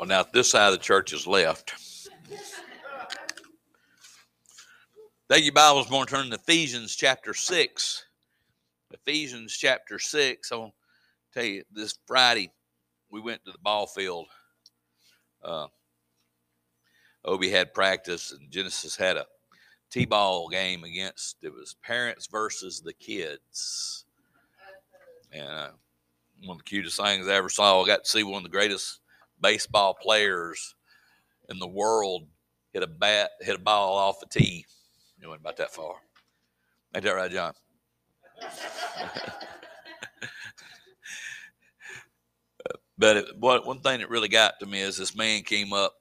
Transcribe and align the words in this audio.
Well, 0.00 0.08
now 0.08 0.24
this 0.32 0.52
side 0.52 0.68
of 0.68 0.72
the 0.72 0.78
church 0.78 1.12
is 1.12 1.26
left. 1.26 1.74
Thank 5.28 5.44
you, 5.44 5.52
Bibles. 5.52 5.90
More 5.90 6.06
turn 6.06 6.30
to 6.30 6.36
Ephesians 6.36 6.96
chapter 6.96 7.34
6. 7.34 8.06
Ephesians 8.92 9.54
chapter 9.54 9.98
6. 9.98 10.52
I 10.52 10.56
want 10.56 10.72
to 10.72 11.38
tell 11.38 11.46
you 11.46 11.64
this 11.70 11.98
Friday, 12.06 12.50
we 13.10 13.20
went 13.20 13.44
to 13.44 13.52
the 13.52 13.58
ball 13.58 13.86
field. 13.86 14.28
Uh, 15.44 15.66
Obi 17.26 17.50
had 17.50 17.74
practice, 17.74 18.32
and 18.32 18.50
Genesis 18.50 18.96
had 18.96 19.18
a 19.18 19.26
t-ball 19.90 20.48
game 20.48 20.82
against 20.84 21.36
it 21.42 21.52
was 21.52 21.76
parents 21.82 22.26
versus 22.26 22.80
the 22.80 22.94
kids, 22.94 24.06
and 25.30 25.46
uh, 25.46 25.68
one 26.46 26.54
of 26.54 26.58
the 26.58 26.64
cutest 26.64 26.98
things 26.98 27.28
I 27.28 27.34
ever 27.34 27.50
saw. 27.50 27.82
I 27.82 27.86
got 27.86 28.04
to 28.04 28.10
see 28.10 28.22
one 28.22 28.38
of 28.38 28.44
the 28.44 28.48
greatest 28.48 29.00
baseball 29.40 29.94
players 29.94 30.74
in 31.48 31.58
the 31.58 31.66
world 31.66 32.28
hit 32.72 32.82
a 32.82 32.86
bat, 32.86 33.30
hit 33.40 33.56
a 33.56 33.60
ball 33.60 33.96
off 33.96 34.22
a 34.22 34.26
tee. 34.26 34.66
It 35.22 35.26
went 35.28 35.40
about 35.40 35.56
that 35.58 35.72
far. 35.72 35.96
Ain't 36.94 37.04
that 37.04 37.14
right, 37.14 37.30
John? 37.30 37.52
but 42.98 43.16
it, 43.18 43.26
what, 43.38 43.66
one 43.66 43.80
thing 43.80 44.00
that 44.00 44.10
really 44.10 44.28
got 44.28 44.58
to 44.60 44.66
me 44.66 44.80
is 44.80 44.96
this 44.96 45.14
man 45.16 45.42
came 45.42 45.72
up 45.72 45.94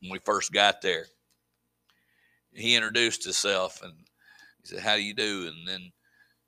when 0.00 0.10
we 0.12 0.18
first 0.18 0.52
got 0.52 0.82
there. 0.82 1.06
He 2.52 2.74
introduced 2.74 3.24
himself 3.24 3.80
and 3.82 3.92
he 4.62 4.68
said, 4.68 4.80
"How 4.80 4.96
do 4.96 5.02
you 5.02 5.14
do?" 5.14 5.46
And 5.46 5.68
then 5.68 5.92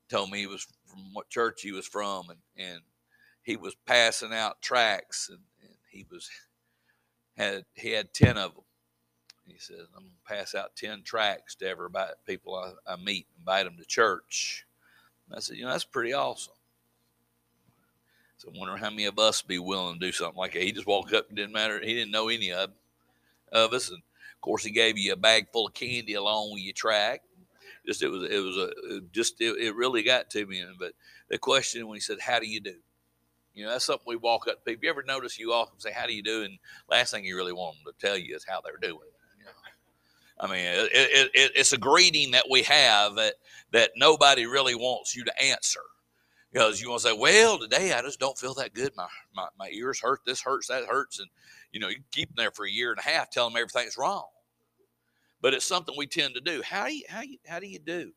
told 0.08 0.30
me 0.30 0.38
he 0.38 0.46
was 0.46 0.66
from 0.86 1.12
what 1.12 1.28
church 1.30 1.62
he 1.62 1.72
was 1.72 1.86
from, 1.86 2.30
and, 2.30 2.40
and 2.56 2.80
he 3.42 3.56
was 3.56 3.76
passing 3.86 4.32
out 4.32 4.60
tracts, 4.60 5.28
and, 5.28 5.38
and 5.38 5.46
he 5.90 6.06
was 6.10 6.30
had 7.36 7.64
he 7.74 7.90
had 7.90 8.14
ten 8.14 8.38
of 8.38 8.54
them 8.54 8.64
he 9.52 9.58
says, 9.58 9.86
I'm 9.96 10.04
to 10.04 10.34
pass 10.34 10.54
out 10.54 10.76
10 10.76 11.02
tracts 11.02 11.54
to 11.56 11.68
everybody, 11.68 12.12
people 12.26 12.54
I, 12.54 12.92
I 12.92 12.96
meet, 12.96 13.26
invite 13.38 13.64
them 13.64 13.76
to 13.78 13.84
church. 13.84 14.66
And 15.26 15.36
I 15.36 15.40
said, 15.40 15.56
you 15.56 15.64
know, 15.64 15.70
that's 15.70 15.84
pretty 15.84 16.12
awesome. 16.12 16.54
So 18.36 18.48
I 18.48 18.58
wonder 18.58 18.76
how 18.76 18.90
many 18.90 19.04
of 19.04 19.18
us 19.18 19.42
be 19.42 19.58
willing 19.58 19.94
to 19.94 20.06
do 20.06 20.12
something 20.12 20.38
like 20.38 20.52
that. 20.52 20.62
He 20.62 20.72
just 20.72 20.86
walked 20.86 21.12
up, 21.12 21.28
didn't 21.34 21.52
matter. 21.52 21.80
He 21.80 21.94
didn't 21.94 22.10
know 22.12 22.28
any 22.28 22.52
of, 22.52 22.70
of 23.52 23.72
us. 23.72 23.90
And 23.90 23.98
of 23.98 24.40
course, 24.40 24.64
he 24.64 24.70
gave 24.70 24.96
you 24.96 25.12
a 25.12 25.16
bag 25.16 25.48
full 25.52 25.66
of 25.66 25.74
candy 25.74 26.14
along 26.14 26.52
with 26.52 26.62
your 26.62 26.72
tract. 26.72 27.26
Just 27.86 28.02
it 28.02 28.08
was 28.08 28.24
it 28.30 28.38
was 28.38 28.56
a 28.56 29.00
just 29.10 29.40
it, 29.40 29.56
it 29.58 29.74
really 29.74 30.02
got 30.02 30.30
to 30.30 30.46
me. 30.46 30.62
But 30.78 30.92
the 31.28 31.38
question 31.38 31.86
when 31.86 31.96
he 31.96 32.00
said, 32.00 32.20
"How 32.20 32.38
do 32.38 32.46
you 32.46 32.60
do?" 32.60 32.74
You 33.54 33.64
know, 33.64 33.72
that's 33.72 33.84
something 33.84 34.04
we 34.06 34.16
walk 34.16 34.46
up 34.48 34.56
to 34.56 34.70
people. 34.70 34.84
You 34.84 34.90
ever 34.90 35.02
notice 35.02 35.38
you 35.38 35.52
often 35.52 35.80
say, 35.80 35.92
"How 35.92 36.06
do 36.06 36.14
you 36.14 36.22
do?" 36.22 36.44
And 36.44 36.58
last 36.88 37.10
thing 37.10 37.24
you 37.24 37.36
really 37.36 37.52
want 37.52 37.76
them 37.76 37.92
to 37.92 38.06
tell 38.06 38.16
you 38.16 38.34
is 38.34 38.44
how 38.48 38.60
they're 38.60 38.76
doing. 38.76 39.08
You 39.38 39.44
know? 39.44 39.50
I 40.40 40.46
mean, 40.46 40.64
it, 40.64 40.90
it, 40.92 41.30
it, 41.34 41.52
it's 41.56 41.72
a 41.72 41.78
greeting 41.78 42.30
that 42.30 42.46
we 42.50 42.62
have 42.62 43.16
that, 43.16 43.34
that 43.72 43.90
nobody 43.96 44.46
really 44.46 44.74
wants 44.74 45.14
you 45.14 45.24
to 45.24 45.42
answer. 45.42 45.80
Because 46.52 46.80
you 46.80 46.90
want 46.90 47.02
to 47.02 47.08
say, 47.08 47.16
well, 47.16 47.58
today 47.58 47.92
I 47.92 48.02
just 48.02 48.18
don't 48.18 48.36
feel 48.38 48.54
that 48.54 48.74
good. 48.74 48.90
My, 48.96 49.06
my, 49.36 49.46
my 49.58 49.68
ears 49.72 50.00
hurt. 50.00 50.20
This 50.26 50.42
hurts. 50.42 50.66
That 50.66 50.84
hurts. 50.84 51.20
And, 51.20 51.28
you 51.72 51.78
know, 51.78 51.88
you 51.88 51.98
keep 52.10 52.28
them 52.28 52.36
there 52.42 52.50
for 52.50 52.66
a 52.66 52.70
year 52.70 52.90
and 52.90 52.98
a 52.98 53.02
half, 53.02 53.30
tell 53.30 53.48
them 53.48 53.56
everything's 53.56 53.96
wrong. 53.96 54.26
But 55.40 55.54
it's 55.54 55.64
something 55.64 55.94
we 55.96 56.06
tend 56.06 56.34
to 56.34 56.40
do. 56.40 56.60
How 56.62 56.86
do 56.86 56.94
you, 56.94 57.04
how, 57.08 57.22
you, 57.22 57.38
how 57.46 57.60
do, 57.60 57.68
you 57.68 57.78
do? 57.78 58.12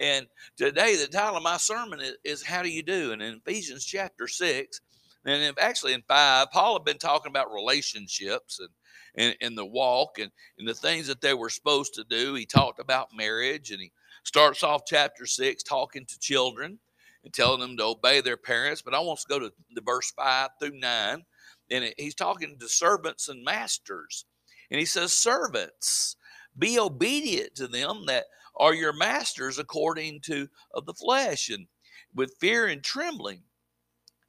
And 0.00 0.26
today, 0.56 0.96
the 0.96 1.06
title 1.06 1.36
of 1.36 1.42
my 1.42 1.56
sermon 1.56 2.00
is, 2.00 2.16
is 2.24 2.42
How 2.42 2.62
Do 2.62 2.68
You 2.68 2.82
Do? 2.82 3.12
And 3.12 3.22
in 3.22 3.40
Ephesians 3.46 3.84
chapter 3.84 4.26
6, 4.26 4.80
and 5.26 5.58
actually 5.58 5.94
in 5.94 6.02
5, 6.06 6.50
Paul 6.50 6.74
had 6.74 6.84
been 6.84 6.98
talking 6.98 7.30
about 7.30 7.52
relationships 7.52 8.60
and 8.60 8.68
and, 9.16 9.36
and 9.40 9.56
the 9.56 9.64
walk 9.64 10.18
and, 10.18 10.30
and 10.58 10.66
the 10.66 10.74
things 10.74 11.06
that 11.06 11.20
they 11.20 11.34
were 11.34 11.50
supposed 11.50 11.94
to 11.94 12.04
do. 12.04 12.34
He 12.34 12.46
talked 12.46 12.80
about 12.80 13.16
marriage 13.16 13.70
and 13.70 13.80
he 13.80 13.92
starts 14.24 14.62
off 14.62 14.82
chapter 14.86 15.26
six 15.26 15.62
talking 15.62 16.06
to 16.06 16.18
children 16.18 16.78
and 17.24 17.32
telling 17.32 17.60
them 17.60 17.76
to 17.76 17.84
obey 17.84 18.20
their 18.20 18.36
parents. 18.36 18.82
But 18.82 18.94
I 18.94 19.00
want 19.00 19.20
to 19.20 19.26
go 19.28 19.38
to 19.38 19.52
the 19.74 19.82
verse 19.82 20.10
five 20.12 20.50
through 20.60 20.78
nine. 20.78 21.24
And 21.70 21.84
it, 21.84 21.94
he's 21.96 22.14
talking 22.14 22.56
to 22.58 22.68
servants 22.68 23.28
and 23.28 23.44
masters. 23.44 24.26
And 24.70 24.78
he 24.78 24.86
says, 24.86 25.12
Servants, 25.12 26.16
be 26.58 26.78
obedient 26.78 27.54
to 27.56 27.66
them 27.66 28.04
that 28.06 28.24
are 28.56 28.74
your 28.74 28.92
masters 28.92 29.58
according 29.58 30.20
to 30.22 30.48
of 30.72 30.86
the 30.86 30.94
flesh, 30.94 31.48
and 31.50 31.66
with 32.14 32.36
fear 32.40 32.66
and 32.66 32.82
trembling, 32.82 33.42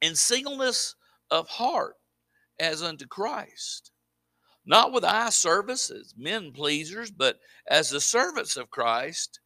and 0.02 0.16
singleness 0.16 0.94
of 1.30 1.48
heart, 1.48 1.94
as 2.58 2.82
unto 2.82 3.06
Christ. 3.06 3.92
Not 4.64 4.92
with 4.92 5.04
eye 5.04 5.30
service 5.30 5.90
as 5.90 6.14
men 6.16 6.52
pleasers, 6.52 7.10
but 7.10 7.38
as 7.68 7.90
the 7.90 8.00
servants 8.00 8.56
of 8.56 8.70
Christ, 8.70 9.40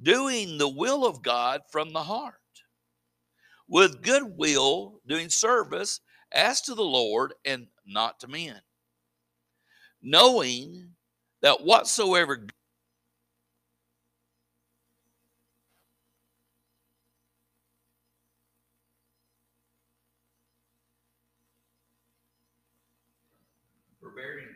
doing 0.00 0.58
the 0.58 0.68
will 0.68 1.04
of 1.04 1.22
God 1.22 1.62
from 1.70 1.92
the 1.92 2.04
heart, 2.04 2.34
with 3.68 4.02
good 4.02 4.36
will, 4.36 5.00
doing 5.06 5.28
service 5.28 6.00
as 6.32 6.60
to 6.62 6.74
the 6.74 6.84
Lord 6.84 7.34
and 7.44 7.66
not 7.84 8.20
to 8.20 8.28
men, 8.28 8.60
knowing 10.00 10.94
that 11.42 11.64
whatsoever 11.64 12.46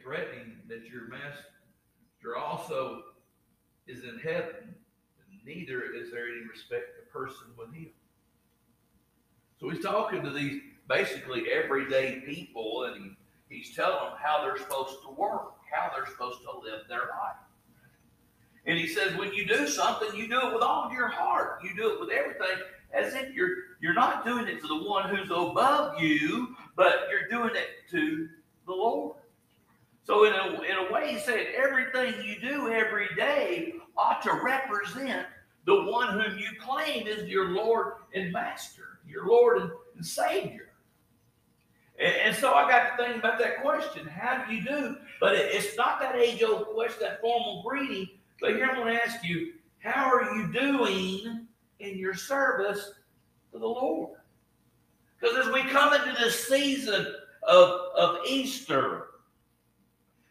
threatening 0.04 0.58
that 0.68 0.84
your 0.84 1.08
master 1.08 2.36
also 2.36 3.02
is 3.86 4.04
in 4.04 4.18
heaven, 4.18 4.74
neither 5.44 5.82
is 5.82 6.10
there 6.10 6.26
any 6.28 6.46
respect 6.48 6.96
to 6.96 7.12
person 7.12 7.46
with 7.58 7.72
him. 7.74 7.90
So 9.60 9.70
he's 9.70 9.82
talking 9.82 10.22
to 10.22 10.30
these 10.30 10.60
basically 10.88 11.44
everyday 11.50 12.20
people, 12.26 12.84
and 12.84 13.16
he, 13.48 13.56
he's 13.56 13.74
telling 13.74 14.10
them 14.10 14.18
how 14.22 14.42
they're 14.42 14.58
supposed 14.58 15.02
to 15.02 15.10
work, 15.10 15.54
how 15.72 15.90
they're 15.94 16.10
supposed 16.10 16.40
to 16.42 16.58
live 16.58 16.82
their 16.88 16.98
life. 16.98 17.36
And 18.66 18.78
he 18.78 18.86
says, 18.86 19.16
when 19.16 19.32
you 19.32 19.46
do 19.46 19.66
something, 19.66 20.14
you 20.14 20.28
do 20.28 20.40
it 20.40 20.54
with 20.54 20.62
all 20.62 20.84
of 20.84 20.92
your 20.92 21.08
heart. 21.08 21.60
You 21.62 21.74
do 21.76 21.92
it 21.92 22.00
with 22.00 22.10
everything, 22.10 22.62
as 22.92 23.14
if 23.14 23.34
you're 23.34 23.50
you're 23.80 23.94
not 23.94 24.24
doing 24.24 24.46
it 24.46 24.60
to 24.62 24.66
the 24.66 24.88
one 24.88 25.14
who's 25.14 25.30
above 25.30 26.00
you, 26.00 26.56
but 26.74 27.08
you're 27.10 27.28
doing 27.28 27.54
it 27.54 27.68
to 27.90 28.28
the 28.66 28.72
Lord. 28.72 29.16
So, 30.04 30.24
in 30.24 30.34
a, 30.34 30.60
in 30.62 30.86
a 30.86 30.92
way, 30.92 31.14
he 31.14 31.18
said 31.18 31.46
everything 31.56 32.14
you 32.22 32.38
do 32.38 32.70
every 32.70 33.08
day 33.16 33.74
ought 33.96 34.22
to 34.22 34.32
represent 34.44 35.26
the 35.64 35.84
one 35.84 36.20
whom 36.20 36.38
you 36.38 36.48
claim 36.60 37.06
is 37.06 37.28
your 37.28 37.50
Lord 37.50 37.94
and 38.14 38.30
Master, 38.30 39.00
your 39.08 39.26
Lord 39.26 39.62
and, 39.62 39.70
and 39.96 40.04
Savior. 40.04 40.72
And, 41.98 42.14
and, 42.16 42.36
so 42.36 42.52
I 42.52 42.68
got 42.68 42.96
to 42.96 43.04
think 43.04 43.16
about 43.16 43.38
that 43.38 43.62
question 43.62 44.06
how 44.06 44.44
do 44.44 44.54
you 44.54 44.62
do? 44.62 44.96
But 45.20 45.36
it, 45.36 45.54
it's 45.54 45.76
not 45.76 46.00
that 46.00 46.16
age 46.16 46.42
old 46.42 46.66
question, 46.66 46.98
that 47.00 47.20
formal 47.20 47.62
greeting. 47.66 48.08
But 48.40 48.56
here 48.56 48.66
I'm 48.66 48.76
going 48.76 48.94
to 48.94 49.02
ask 49.02 49.24
you 49.24 49.52
how 49.78 50.10
are 50.12 50.36
you 50.36 50.52
doing 50.52 51.46
in 51.78 51.98
your 51.98 52.14
service 52.14 52.92
to 53.52 53.58
the 53.58 53.66
Lord? 53.66 54.18
Because 55.18 55.46
as 55.46 55.52
we 55.52 55.62
come 55.70 55.94
into 55.94 56.14
this 56.18 56.46
season 56.46 57.14
of, 57.46 57.80
of 57.96 58.18
Easter, 58.26 59.03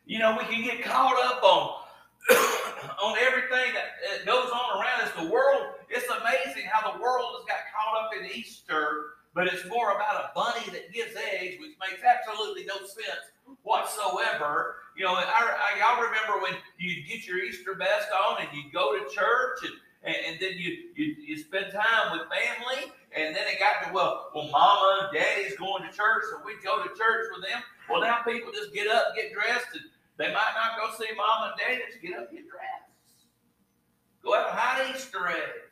you 0.05 0.19
know, 0.19 0.37
we 0.37 0.43
can 0.45 0.63
get 0.63 0.83
caught 0.83 1.15
up 1.25 1.43
on 1.43 1.83
on 3.03 3.17
everything 3.19 3.73
that, 3.73 4.25
goes 4.25 4.49
on 4.51 4.79
around 4.79 5.01
us. 5.01 5.11
The 5.19 5.29
world, 5.29 5.75
it's 5.89 6.07
amazing 6.07 6.63
how 6.71 6.93
the 6.93 7.01
world 7.01 7.35
has 7.39 7.45
got 7.45 7.59
caught 7.75 8.05
up 8.05 8.11
in 8.17 8.25
Easter, 8.31 9.19
but 9.33 9.47
it's 9.47 9.67
more 9.67 9.91
about 9.91 10.15
a 10.15 10.31
bunny 10.35 10.65
that 10.71 10.93
gives 10.93 11.15
eggs, 11.15 11.55
which 11.59 11.75
makes 11.79 12.01
absolutely 12.03 12.65
no 12.65 12.77
sense 12.87 13.31
whatsoever. 13.63 14.75
You 14.95 15.05
know, 15.05 15.15
I, 15.15 15.23
I, 15.25 15.79
y'all 15.79 16.01
remember 16.01 16.41
when 16.41 16.53
you 16.77 17.03
get 17.05 17.27
your 17.27 17.39
Easter 17.39 17.75
vest 17.75 18.07
on 18.13 18.41
and 18.41 18.49
you 18.53 18.71
go 18.71 18.97
to 18.97 19.13
church 19.13 19.59
and 19.63 19.73
and, 20.03 20.15
and 20.27 20.37
then 20.39 20.53
you, 20.57 20.91
you 20.95 21.15
you 21.15 21.37
spend 21.37 21.71
time 21.71 22.11
with 22.11 22.27
family, 22.27 22.91
and 23.15 23.35
then 23.35 23.43
it 23.47 23.59
got 23.59 23.87
to 23.87 23.93
well, 23.93 24.31
well, 24.35 24.49
mama 24.49 25.07
and 25.07 25.17
daddy's 25.17 25.55
going 25.55 25.83
to 25.83 25.89
church, 25.89 26.23
so 26.29 26.41
we 26.45 26.53
go 26.63 26.83
to 26.83 26.89
church 26.89 27.27
with 27.33 27.47
them. 27.47 27.63
Well, 27.89 28.01
now 28.01 28.19
people 28.27 28.51
just 28.51 28.73
get 28.73 28.87
up, 28.87 29.15
get 29.15 29.31
dressed, 29.33 29.67
and 29.73 29.83
they 30.17 30.27
might 30.27 30.53
not 30.55 30.77
go 30.77 30.95
see 30.97 31.11
mom 31.15 31.49
and 31.49 31.53
dad. 31.57 31.81
Just 31.89 32.01
get 32.01 32.17
up, 32.17 32.31
your 32.31 32.43
dress. 32.43 32.83
Go 34.23 34.35
out 34.35 34.49
and 34.49 34.57
hide 34.57 34.95
Easter 34.95 35.27
eggs. 35.27 35.71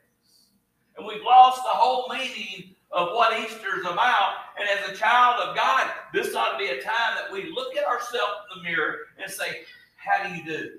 And 0.98 1.06
we've 1.06 1.24
lost 1.24 1.64
the 1.64 1.70
whole 1.70 2.10
meaning 2.10 2.76
of 2.92 3.10
what 3.10 3.40
Easter 3.40 3.80
is 3.80 3.86
about. 3.86 4.34
And 4.60 4.68
as 4.68 4.90
a 4.90 4.96
child 4.96 5.42
of 5.48 5.56
God, 5.56 5.90
this 6.14 6.36
ought 6.36 6.54
to 6.54 6.58
be 6.58 6.70
a 6.70 6.82
time 6.82 7.16
that 7.16 7.32
we 7.32 7.52
look 7.52 7.76
at 7.78 7.86
ourselves 7.86 8.42
in 8.56 8.64
the 8.64 8.70
mirror 8.70 8.98
and 9.22 9.32
say, 9.32 9.62
How 9.96 10.28
do 10.28 10.36
you 10.36 10.44
do? 10.44 10.72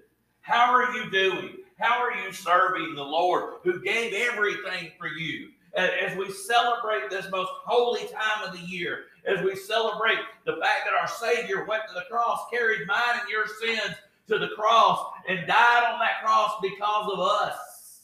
How 0.43 0.75
are 0.75 0.93
you 0.95 1.11
doing? 1.11 1.57
How 1.79 2.01
are 2.01 2.15
you 2.15 2.33
serving 2.33 2.95
the 2.95 3.03
Lord 3.03 3.55
who 3.65 3.81
gave 3.81 4.13
everything 4.13 4.93
for 4.99 5.09
you? 5.09 5.49
as 5.75 6.17
we 6.19 6.31
celebrate 6.31 7.09
this 7.09 7.31
most 7.31 7.51
holy 7.65 8.07
time 8.09 8.47
of 8.47 8.53
the 8.53 8.67
year, 8.67 9.05
as 9.27 9.43
we 9.43 9.55
celebrate 9.55 10.19
the 10.45 10.57
fact 10.57 10.85
that 10.85 10.95
our 11.01 11.09
Savior 11.09 11.65
went 11.65 11.83
to 11.89 11.95
the 11.95 12.05
cross, 12.11 12.47
carried 12.51 12.87
mine 12.87 13.21
and 13.21 13.29
your 13.29 13.47
sins 13.47 13.97
to 14.29 14.39
the 14.39 14.49
cross, 14.57 15.13
and 15.29 15.47
died 15.47 15.93
on 15.93 15.99
that 16.01 16.23
cross 16.25 16.53
because 16.61 17.11
of 17.13 17.21
us. 17.21 18.03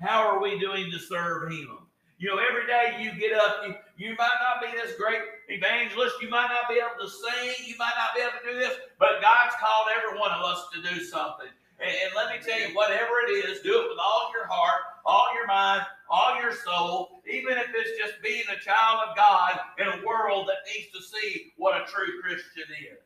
How 0.00 0.26
are 0.26 0.42
we 0.42 0.58
doing 0.58 0.90
to 0.90 0.98
serve 0.98 1.50
Him? 1.50 1.78
You 2.18 2.28
know, 2.28 2.40
every 2.40 2.66
day 2.66 2.96
you 3.02 3.18
get 3.20 3.36
up, 3.36 3.60
you, 3.66 3.74
you 3.98 4.14
might 4.16 4.40
not 4.40 4.60
be 4.60 4.72
this 4.76 4.96
great 4.96 5.20
evangelist, 5.48 6.16
you 6.22 6.30
might 6.30 6.48
not 6.48 6.68
be 6.68 6.80
able 6.80 6.96
to 7.00 7.08
sing, 7.08 7.66
you 7.66 7.74
might 7.78 7.92
not 7.96 8.16
be 8.16 8.22
able 8.22 8.32
to 8.40 8.52
do 8.52 8.58
this, 8.58 8.78
but 8.98 9.20
God's 9.20 9.54
called 9.60 9.88
every 9.92 10.18
one 10.18 10.30
of 10.32 10.42
us 10.42 10.66
to 10.72 10.80
do 10.80 11.04
something. 11.04 11.48
And, 11.78 11.90
and 11.90 12.14
let 12.16 12.32
me 12.32 12.40
tell 12.40 12.58
you, 12.58 12.74
whatever 12.74 13.20
it 13.28 13.32
is, 13.44 13.60
do 13.60 13.68
it 13.82 13.88
with 13.90 13.98
all 14.00 14.30
your 14.32 14.46
heart, 14.46 14.80
all 15.04 15.28
your 15.34 15.46
mind, 15.46 15.82
all 16.08 16.40
your 16.40 16.52
soul, 16.52 17.15
even 17.28 17.58
if 17.58 17.66
it's 17.74 17.98
just 17.98 18.22
being 18.22 18.44
a 18.50 18.60
child 18.62 19.08
of 19.08 19.16
God 19.16 19.58
in 19.78 19.86
a 19.86 20.06
world 20.06 20.48
that 20.48 20.58
needs 20.72 20.92
to 20.92 21.02
see 21.02 21.52
what 21.56 21.80
a 21.80 21.84
true 21.84 22.20
Christian 22.22 22.64
is. 22.92 22.98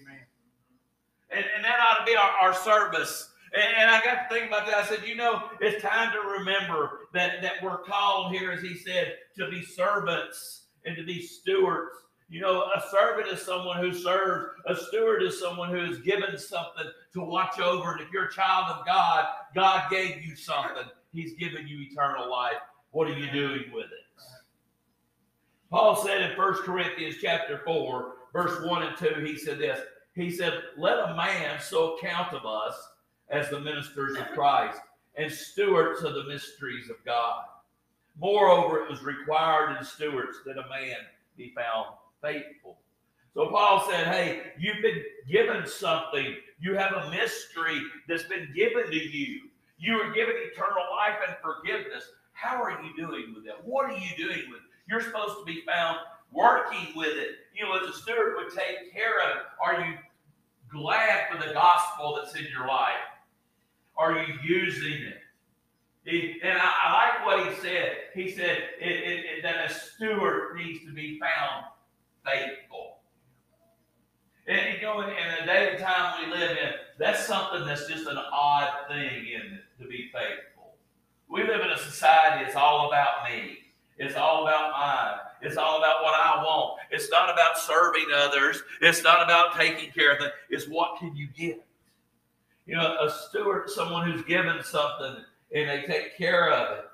Amen. 0.00 0.20
And, 1.30 1.44
and 1.56 1.64
that 1.64 1.78
ought 1.80 2.00
to 2.00 2.04
be 2.04 2.16
our, 2.16 2.30
our 2.42 2.54
service. 2.54 3.30
And, 3.52 3.76
and 3.76 3.90
I 3.90 4.02
got 4.04 4.28
to 4.28 4.34
think 4.34 4.48
about 4.48 4.66
that. 4.66 4.76
I 4.76 4.84
said, 4.84 5.06
you 5.06 5.16
know, 5.16 5.48
it's 5.60 5.82
time 5.82 6.12
to 6.12 6.38
remember 6.38 7.00
that, 7.12 7.42
that 7.42 7.62
we're 7.62 7.78
called 7.78 8.32
here, 8.32 8.52
as 8.52 8.62
he 8.62 8.76
said, 8.76 9.14
to 9.36 9.48
be 9.50 9.62
servants 9.62 10.66
and 10.84 10.96
to 10.96 11.04
be 11.04 11.22
stewards 11.22 12.04
you 12.28 12.40
know, 12.40 12.62
a 12.62 12.82
servant 12.90 13.28
is 13.28 13.42
someone 13.42 13.78
who 13.78 13.92
serves. 13.92 14.46
A 14.66 14.74
steward 14.74 15.22
is 15.22 15.38
someone 15.38 15.70
who 15.70 15.84
is 15.84 15.98
given 16.00 16.38
something 16.38 16.86
to 17.12 17.20
watch 17.20 17.60
over. 17.60 17.92
And 17.92 18.00
if 18.00 18.10
you're 18.12 18.26
a 18.26 18.32
child 18.32 18.76
of 18.76 18.86
God, 18.86 19.26
God 19.54 19.90
gave 19.90 20.24
you 20.24 20.34
something. 20.34 20.84
He's 21.12 21.34
given 21.34 21.68
you 21.68 21.82
eternal 21.82 22.30
life. 22.30 22.54
What 22.94 23.08
are 23.08 23.18
you 23.18 23.28
doing 23.32 23.64
with 23.74 23.86
it? 23.86 24.22
Paul 25.68 25.96
said 25.96 26.30
in 26.30 26.38
1 26.38 26.54
Corinthians 26.62 27.16
chapter 27.20 27.60
4, 27.64 28.12
verse 28.32 28.64
1 28.64 28.82
and 28.84 28.96
2, 28.96 29.14
he 29.26 29.36
said 29.36 29.58
this. 29.58 29.80
He 30.14 30.30
said, 30.30 30.62
Let 30.76 31.00
a 31.00 31.16
man 31.16 31.58
so 31.60 31.98
count 32.00 32.32
of 32.32 32.46
us 32.46 32.72
as 33.30 33.50
the 33.50 33.58
ministers 33.58 34.16
of 34.16 34.28
Christ 34.28 34.78
and 35.16 35.30
stewards 35.30 36.04
of 36.04 36.14
the 36.14 36.22
mysteries 36.22 36.88
of 36.88 37.04
God. 37.04 37.42
Moreover, 38.16 38.84
it 38.84 38.88
was 38.88 39.02
required 39.02 39.76
in 39.76 39.84
stewards 39.84 40.36
that 40.46 40.52
a 40.56 40.68
man 40.68 40.98
be 41.36 41.52
found 41.52 41.96
faithful. 42.22 42.78
So 43.34 43.48
Paul 43.48 43.84
said, 43.90 44.06
Hey, 44.06 44.52
you've 44.56 44.82
been 44.82 45.02
given 45.28 45.66
something. 45.66 46.36
You 46.60 46.76
have 46.76 46.92
a 46.92 47.10
mystery 47.10 47.82
that's 48.06 48.22
been 48.22 48.52
given 48.54 48.88
to 48.88 48.96
you. 48.96 49.48
You 49.78 50.00
are 50.00 50.12
given 50.12 50.36
eternal 50.36 50.84
life 50.96 51.18
and 51.26 51.36
forgiveness. 51.42 52.04
How 52.44 52.62
are 52.62 52.82
you 52.82 52.94
doing 52.94 53.34
with 53.34 53.46
it? 53.46 53.54
What 53.64 53.86
are 53.86 53.96
you 53.96 54.10
doing 54.18 54.42
with 54.50 54.58
it? 54.58 54.68
You're 54.86 55.00
supposed 55.00 55.38
to 55.38 55.44
be 55.46 55.62
found 55.66 55.96
working 56.30 56.88
with 56.94 57.16
it. 57.16 57.36
You 57.56 57.64
know, 57.64 57.78
as 57.78 57.88
a 57.88 57.98
steward 57.98 58.34
would 58.36 58.52
take 58.52 58.92
care 58.92 59.18
of 59.20 59.36
it. 59.36 59.42
Are 59.64 59.80
you 59.80 59.94
glad 60.70 61.30
for 61.30 61.38
the 61.38 61.54
gospel 61.54 62.16
that's 62.16 62.36
in 62.36 62.46
your 62.52 62.68
life? 62.68 62.92
Are 63.96 64.18
you 64.18 64.34
using 64.44 64.92
it? 64.92 65.18
He, 66.04 66.38
and 66.42 66.58
I, 66.58 66.70
I, 66.84 66.92
like 66.92 67.26
what 67.26 67.48
he 67.48 67.60
said. 67.62 67.92
He 68.14 68.30
said 68.30 68.58
it, 68.78 68.90
it, 68.90 69.24
it, 69.24 69.42
that 69.42 69.70
a 69.70 69.74
steward 69.74 70.56
needs 70.56 70.84
to 70.84 70.92
be 70.92 71.18
found 71.18 71.64
faithful. 72.26 72.98
And 74.46 74.76
you 74.76 74.82
know, 74.82 75.00
in, 75.00 75.08
in 75.08 75.16
the 75.40 75.46
day 75.46 75.70
and 75.70 75.78
time 75.82 76.22
we 76.22 76.30
live 76.30 76.50
in, 76.50 76.72
that's 76.98 77.26
something 77.26 77.64
that's 77.64 77.86
just 77.86 78.06
an 78.06 78.18
odd 78.18 78.68
thing 78.88 79.26
in 79.28 79.54
it, 79.54 79.62
to 79.80 79.88
be 79.88 80.10
faithful. 80.12 80.53
We 81.28 81.42
live 81.42 81.60
in 81.62 81.70
a 81.70 81.78
society, 81.78 82.44
it's 82.44 82.56
all 82.56 82.88
about 82.88 83.24
me. 83.28 83.58
It's 83.98 84.16
all 84.16 84.46
about 84.46 84.72
mine. 84.72 85.20
It's 85.40 85.56
all 85.56 85.78
about 85.78 86.02
what 86.02 86.14
I 86.14 86.42
want. 86.42 86.80
It's 86.90 87.10
not 87.10 87.30
about 87.30 87.58
serving 87.58 88.06
others. 88.14 88.62
It's 88.80 89.02
not 89.02 89.22
about 89.22 89.56
taking 89.56 89.90
care 89.90 90.12
of 90.12 90.18
them. 90.18 90.30
It's 90.50 90.66
what 90.66 90.98
can 90.98 91.14
you 91.14 91.28
get? 91.28 91.64
You 92.66 92.76
know, 92.76 92.96
a 93.00 93.10
steward, 93.10 93.70
someone 93.70 94.10
who's 94.10 94.24
given 94.24 94.62
something 94.64 95.16
and 95.54 95.68
they 95.68 95.84
take 95.86 96.16
care 96.16 96.50
of 96.50 96.78
it. 96.78 96.84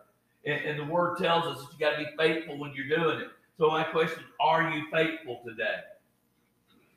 And, 0.45 0.65
and 0.65 0.79
the 0.79 0.93
word 0.93 1.19
tells 1.19 1.47
us 1.47 1.65
that 1.65 1.73
you 1.73 1.79
got 1.79 1.97
to 1.97 2.05
be 2.05 2.11
faithful 2.19 2.59
when 2.59 2.73
you're 2.75 2.99
doing 2.99 3.21
it. 3.21 3.29
So 3.57 3.71
my 3.71 3.85
question, 3.85 4.25
are 4.41 4.71
you 4.71 4.85
faithful 4.91 5.41
today? 5.47 5.81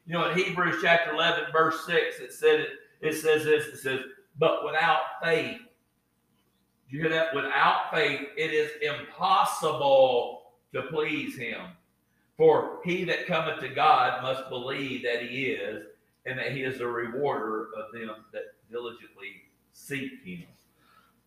You 0.05 0.13
know, 0.13 0.29
in 0.29 0.37
Hebrews 0.37 0.77
chapter 0.81 1.13
11, 1.13 1.45
verse 1.51 1.85
6, 1.85 2.19
it 2.19 2.33
said 2.33 2.59
it, 2.61 2.69
it 3.01 3.13
says 3.13 3.43
this, 3.43 3.67
it 3.67 3.77
says, 3.77 3.99
but 4.39 4.65
without 4.65 5.01
faith, 5.21 5.59
you 6.93 7.01
hear 7.01 7.09
that? 7.09 7.33
Without 7.33 7.91
faith, 7.91 8.21
it 8.37 8.53
is 8.53 8.69
impossible 8.81 10.43
to 10.73 10.83
please 10.83 11.35
him. 11.35 11.61
For 12.37 12.81
he 12.83 13.03
that 13.05 13.25
cometh 13.25 13.61
to 13.61 13.69
God 13.69 14.21
must 14.21 14.47
believe 14.49 15.01
that 15.03 15.23
he 15.23 15.47
is, 15.47 15.85
and 16.27 16.37
that 16.37 16.51
he 16.51 16.61
is 16.61 16.81
a 16.81 16.87
rewarder 16.87 17.69
of 17.75 17.91
them 17.93 18.11
that 18.31 18.43
diligently 18.69 19.41
seek 19.73 20.11
him. 20.23 20.43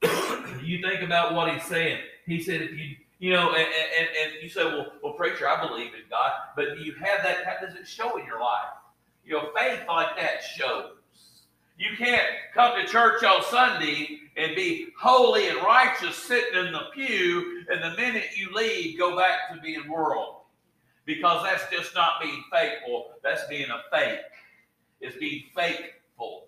you 0.62 0.80
think 0.80 1.02
about 1.02 1.34
what 1.34 1.52
he's 1.52 1.64
saying. 1.64 2.00
He 2.26 2.40
said, 2.40 2.62
if 2.62 2.72
you 2.72 2.94
you 3.18 3.32
know, 3.32 3.50
and, 3.54 3.66
and, 3.66 4.08
and 4.22 4.42
you 4.42 4.48
say, 4.48 4.64
well, 4.64 4.92
well, 5.02 5.14
preacher, 5.14 5.48
I 5.48 5.66
believe 5.66 5.94
in 5.94 6.02
God, 6.10 6.32
but 6.54 6.76
do 6.76 6.84
you 6.84 6.92
have 6.92 7.24
that? 7.24 7.44
How 7.46 7.66
does 7.66 7.74
it 7.74 7.88
show 7.88 8.18
in 8.18 8.26
your 8.26 8.40
life? 8.40 8.68
You 9.24 9.32
know, 9.32 9.48
faith 9.58 9.80
like 9.88 10.16
that 10.18 10.44
shows. 10.44 10.92
You 11.78 11.96
can't 11.96 12.22
come 12.54 12.78
to 12.78 12.86
church 12.86 13.24
on 13.24 13.42
Sunday 13.44 14.20
and 14.36 14.54
be 14.54 14.88
holy 14.98 15.48
and 15.48 15.58
righteous 15.58 16.16
sitting 16.16 16.66
in 16.66 16.72
the 16.72 16.82
pew, 16.92 17.64
and 17.70 17.82
the 17.82 17.96
minute 17.96 18.36
you 18.36 18.52
leave, 18.52 18.98
go 18.98 19.16
back 19.16 19.52
to 19.52 19.60
being 19.60 19.88
worldly. 19.88 20.34
Because 21.04 21.44
that's 21.44 21.70
just 21.70 21.94
not 21.94 22.20
being 22.20 22.42
faithful, 22.52 23.12
that's 23.22 23.46
being 23.46 23.68
a 23.70 23.96
fake. 23.96 24.18
It's 25.00 25.16
being 25.16 25.44
faithful. 25.54 26.46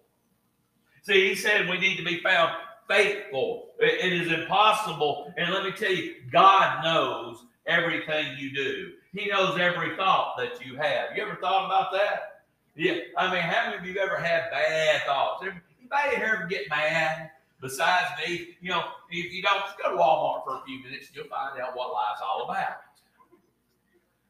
See, 1.03 1.29
he 1.29 1.35
said 1.35 1.69
we 1.69 1.79
need 1.79 1.97
to 1.97 2.05
be 2.05 2.21
found 2.21 2.53
faithful. 2.89 3.69
It 3.79 4.13
is 4.13 4.33
impossible. 4.33 5.33
And 5.37 5.53
let 5.53 5.65
me 5.65 5.71
tell 5.71 5.93
you, 5.93 6.17
God 6.33 6.83
knows 6.83 7.45
everything 7.67 8.37
you 8.39 8.53
do. 8.53 8.93
He 9.13 9.29
knows 9.29 9.59
every 9.59 9.97
thought 9.97 10.35
that 10.39 10.65
you 10.65 10.77
have. 10.77 11.17
You 11.17 11.23
ever 11.23 11.37
thought 11.37 11.67
about 11.67 11.93
that? 11.93 12.43
Yeah. 12.75 12.99
I 13.17 13.33
mean, 13.33 13.43
how 13.43 13.71
many 13.71 13.79
of 13.79 13.85
you 13.87 14.01
ever 14.01 14.17
had 14.17 14.51
bad 14.51 15.03
thoughts? 15.05 15.45
Anybody 15.45 16.17
here 16.17 16.35
ever 16.39 16.47
get 16.47 16.69
mad? 16.69 17.31
Besides 17.61 18.11
me, 18.25 18.57
you 18.61 18.71
know, 18.71 18.85
if 19.11 19.33
you 19.33 19.43
don't, 19.43 19.61
just 19.61 19.79
go 19.79 19.91
to 19.91 19.97
Walmart 19.97 20.45
for 20.45 20.57
a 20.57 20.63
few 20.65 20.83
minutes 20.83 21.09
you'll 21.13 21.27
find 21.27 21.61
out 21.61 21.77
what 21.77 21.93
life's 21.93 22.21
all 22.23 22.49
about. 22.49 22.77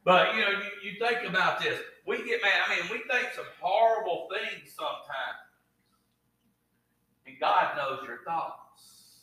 But 0.04 0.34
you 0.34 0.40
know, 0.40 0.50
you, 0.50 0.90
you 0.90 0.98
think 0.98 1.28
about 1.28 1.60
this. 1.60 1.78
We 2.06 2.18
get 2.18 2.40
mad. 2.40 2.52
I 2.66 2.76
mean, 2.76 2.90
we 2.90 2.98
think 3.12 3.34
some 3.34 3.44
horrible 3.60 4.28
things 4.32 4.72
sometimes. 4.74 5.44
And 7.26 7.38
God 7.38 7.76
knows 7.76 8.06
your 8.06 8.20
thoughts. 8.24 9.18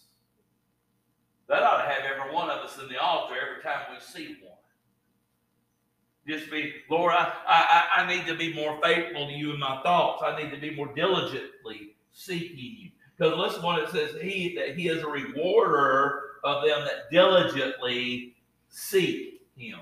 That 1.48 1.64
ought 1.64 1.82
to 1.82 1.90
have 1.90 2.04
every 2.04 2.34
one 2.34 2.50
of 2.50 2.60
us 2.60 2.78
in 2.80 2.88
the 2.88 3.02
altar 3.02 3.34
every 3.36 3.64
time 3.64 3.86
we 3.92 4.00
see 4.00 4.38
one. 4.44 4.52
Just 6.28 6.50
be, 6.50 6.74
Lord, 6.90 7.14
I, 7.14 7.32
I, 7.48 8.02
I 8.02 8.08
need 8.16 8.26
to 8.26 8.36
be 8.36 8.54
more 8.54 8.80
faithful 8.82 9.28
to 9.28 9.34
you 9.34 9.54
in 9.54 9.60
my 9.60 9.82
thoughts. 9.84 10.24
I 10.26 10.42
need 10.42 10.50
to 10.52 10.58
be 10.58 10.76
more 10.76 10.92
diligently 10.96 11.96
seeking 12.12 12.58
you. 12.58 12.90
Because 13.18 13.38
listen 13.38 13.64
what 13.64 13.82
it 13.82 13.90
says, 13.90 14.22
he 14.22 14.56
that 14.56 14.76
he 14.76 14.90
is 14.90 15.04
a 15.04 15.08
rewarder 15.08 16.22
of 16.44 16.66
them 16.66 16.82
that 16.82 17.10
diligently 17.12 18.36
seek 18.70 19.42
him. 19.56 19.80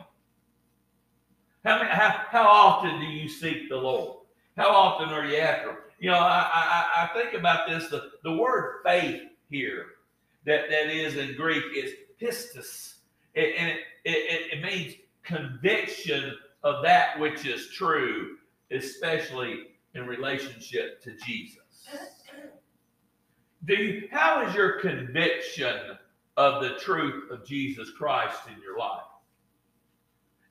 How, 1.65 1.77
many, 1.77 1.89
how, 1.89 2.21
how 2.27 2.47
often 2.47 2.99
do 2.99 3.05
you 3.05 3.27
seek 3.27 3.69
the 3.69 3.77
Lord? 3.77 4.17
How 4.57 4.69
often 4.69 5.09
are 5.09 5.25
you 5.25 5.37
after 5.37 5.69
him? 5.69 5.77
You 5.99 6.11
know, 6.11 6.17
I, 6.17 6.47
I, 6.53 7.03
I 7.03 7.09
think 7.13 7.33
about 7.33 7.67
this. 7.67 7.89
The, 7.89 8.11
the 8.23 8.33
word 8.33 8.81
faith 8.83 9.21
here 9.49 9.85
that, 10.45 10.69
that 10.69 10.89
is 10.89 11.15
in 11.15 11.35
Greek 11.35 11.63
is 11.75 11.93
pistis. 12.21 12.95
It, 13.33 13.55
and 13.57 13.69
it, 13.69 13.79
it, 14.05 14.57
it 14.57 14.63
means 14.63 14.95
conviction 15.23 16.33
of 16.63 16.83
that 16.83 17.19
which 17.19 17.45
is 17.45 17.69
true, 17.69 18.35
especially 18.71 19.67
in 19.95 20.05
relationship 20.05 21.01
to 21.03 21.15
Jesus. 21.25 21.59
Do 23.65 23.75
you, 23.75 24.07
how 24.11 24.45
is 24.45 24.53
your 24.53 24.79
conviction 24.79 25.97
of 26.35 26.61
the 26.61 26.75
truth 26.79 27.31
of 27.31 27.45
Jesus 27.45 27.91
Christ 27.91 28.39
in 28.53 28.61
your 28.61 28.77
life? 28.77 29.03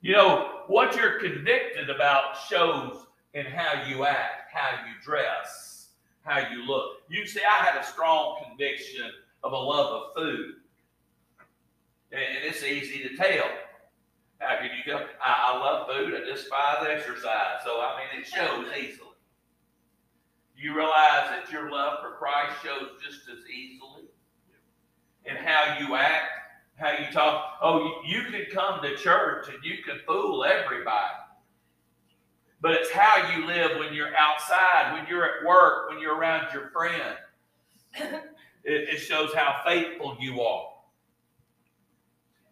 You 0.01 0.13
know, 0.13 0.63
what 0.67 0.95
you're 0.95 1.19
convicted 1.19 1.89
about 1.89 2.37
shows 2.49 3.05
in 3.33 3.45
how 3.45 3.87
you 3.87 4.05
act, 4.05 4.51
how 4.51 4.85
you 4.85 4.93
dress, 5.03 5.89
how 6.23 6.39
you 6.39 6.65
look. 6.65 7.03
You 7.07 7.25
see, 7.27 7.41
I 7.41 7.63
had 7.63 7.79
a 7.79 7.85
strong 7.85 8.43
conviction 8.47 9.09
of 9.43 9.51
a 9.51 9.57
love 9.57 9.93
of 9.93 10.13
food. 10.15 10.55
And 12.11 12.21
it's 12.43 12.63
easy 12.63 13.07
to 13.07 13.15
tell. 13.15 13.45
How 14.39 14.57
can 14.57 14.69
you 14.77 14.91
go? 14.91 15.05
I, 15.23 15.53
I 15.53 15.59
love 15.59 15.87
food. 15.87 16.13
I 16.15 16.25
despise 16.25 16.85
exercise. 16.87 17.61
So, 17.63 17.79
I 17.79 17.97
mean, 17.97 18.21
it 18.21 18.27
shows 18.27 18.67
easily. 18.77 19.09
You 20.55 20.75
realize 20.75 21.29
that 21.29 21.51
your 21.51 21.71
love 21.71 21.99
for 22.01 22.11
Christ 22.11 22.53
shows 22.63 22.89
just 23.03 23.27
as 23.29 23.49
easily 23.49 24.03
in 25.25 25.35
how 25.35 25.77
you 25.79 25.95
act, 25.95 26.31
how 26.75 26.91
you 26.91 27.11
talk. 27.11 27.57
Oh, 27.61 28.01
you, 28.05 28.17
you 28.17 28.31
can 28.31 28.45
come 28.51 28.81
to 28.81 28.95
church 28.95 29.47
and 29.49 29.63
you 29.63 29.83
can 29.83 29.99
fool 30.05 30.43
everybody. 30.45 31.15
But 32.61 32.71
it's 32.71 32.91
how 32.91 33.35
you 33.35 33.45
live 33.45 33.77
when 33.77 33.93
you're 33.93 34.15
outside, 34.15 34.93
when 34.93 35.05
you're 35.07 35.25
at 35.25 35.45
work, 35.45 35.89
when 35.89 35.99
you're 35.99 36.15
around 36.15 36.53
your 36.53 36.69
friend. 36.69 37.17
it, 37.95 38.23
it 38.63 38.97
shows 38.99 39.33
how 39.33 39.61
faithful 39.65 40.15
you 40.19 40.41
are. 40.41 40.69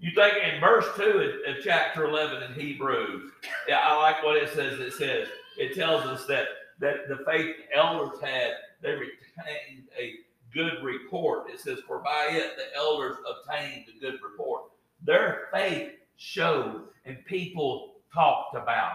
You 0.01 0.11
think 0.15 0.33
in 0.43 0.59
verse 0.59 0.85
2 0.97 1.43
of 1.47 1.57
chapter 1.63 2.05
11 2.05 2.43
in 2.43 2.59
Hebrews, 2.59 3.31
yeah, 3.67 3.79
I 3.83 3.95
like 3.97 4.23
what 4.23 4.35
it 4.35 4.49
says. 4.49 4.79
It 4.79 4.93
says, 4.93 5.27
it 5.57 5.75
tells 5.75 6.05
us 6.05 6.25
that, 6.25 6.47
that 6.81 7.07
the 7.07 7.23
faith 7.25 7.55
elders 7.73 8.19
had, 8.21 8.51
they 8.81 8.91
retained 8.91 9.87
a 9.97 10.15
good 10.53 10.83
report. 10.83 11.49
It 11.49 11.59
says, 11.59 11.79
For 11.87 11.99
by 11.99 12.29
it 12.31 12.57
the 12.57 12.77
elders 12.77 13.17
obtained 13.29 13.85
a 13.95 13.99
good 13.99 14.19
report. 14.21 14.63
Their 15.03 15.47
faith 15.53 15.91
showed, 16.17 16.81
and 17.05 17.23
people 17.25 17.93
talked 18.13 18.55
about 18.55 18.93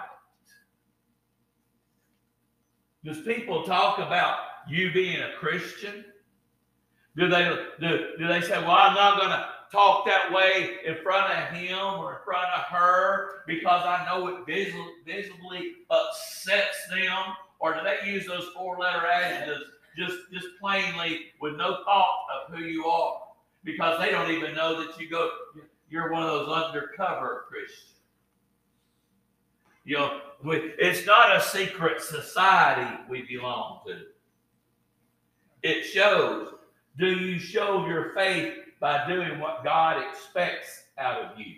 it. 3.05 3.09
Does 3.09 3.21
people 3.21 3.63
talk 3.63 3.99
about 3.99 4.39
you 4.69 4.93
being 4.93 5.23
a 5.23 5.33
Christian? 5.39 6.05
Do 7.17 7.29
they 7.29 7.45
do, 7.81 8.09
do 8.19 8.27
they 8.27 8.41
say, 8.41 8.59
Well, 8.59 8.73
I'm 8.73 8.95
not 8.95 9.19
going 9.19 9.31
to 9.31 9.47
talk 9.71 10.07
that 10.07 10.33
way 10.33 10.79
in 10.85 10.97
front 11.03 11.33
of 11.33 11.57
him 11.57 11.79
or 11.79 12.15
in 12.15 12.19
front 12.25 12.49
of 12.49 12.65
her 12.65 13.43
because 13.47 13.85
I 13.85 14.05
know 14.07 14.27
it 14.29 14.45
visibly 15.07 15.73
upsets 15.89 16.89
them? 16.91 17.35
Or 17.59 17.75
do 17.75 17.81
they 17.83 18.11
use 18.11 18.27
those 18.27 18.49
four 18.55 18.79
letter 18.79 19.07
adjectives 19.07 19.65
just 19.97 20.17
just 20.33 20.47
plainly 20.61 21.27
with 21.41 21.57
no 21.57 21.83
thought 21.85 22.27
of 22.35 22.55
who 22.55 22.65
you 22.65 22.85
are 22.85 23.23
because 23.65 23.99
they 23.99 24.11
don't 24.11 24.31
even 24.31 24.55
know 24.55 24.81
that 24.81 25.01
you 25.01 25.09
go 25.09 25.31
you're 25.89 26.11
one 26.11 26.23
of 26.23 26.29
those 26.29 26.49
undercover 26.49 27.45
Christians. 27.49 27.93
You 29.85 29.99
know, 29.99 30.21
it's 30.45 31.07
not 31.07 31.37
a 31.37 31.41
secret 31.41 32.03
society 32.03 33.03
we 33.09 33.23
belong 33.23 33.81
to. 33.87 34.03
It 35.63 35.85
shows. 35.85 36.55
Do 36.99 37.07
you 37.07 37.39
show 37.39 37.87
your 37.87 38.13
faith 38.15 38.55
by 38.81 39.07
doing 39.07 39.39
what 39.39 39.63
God 39.63 40.03
expects 40.11 40.85
out 40.99 41.23
of 41.23 41.39
you? 41.39 41.55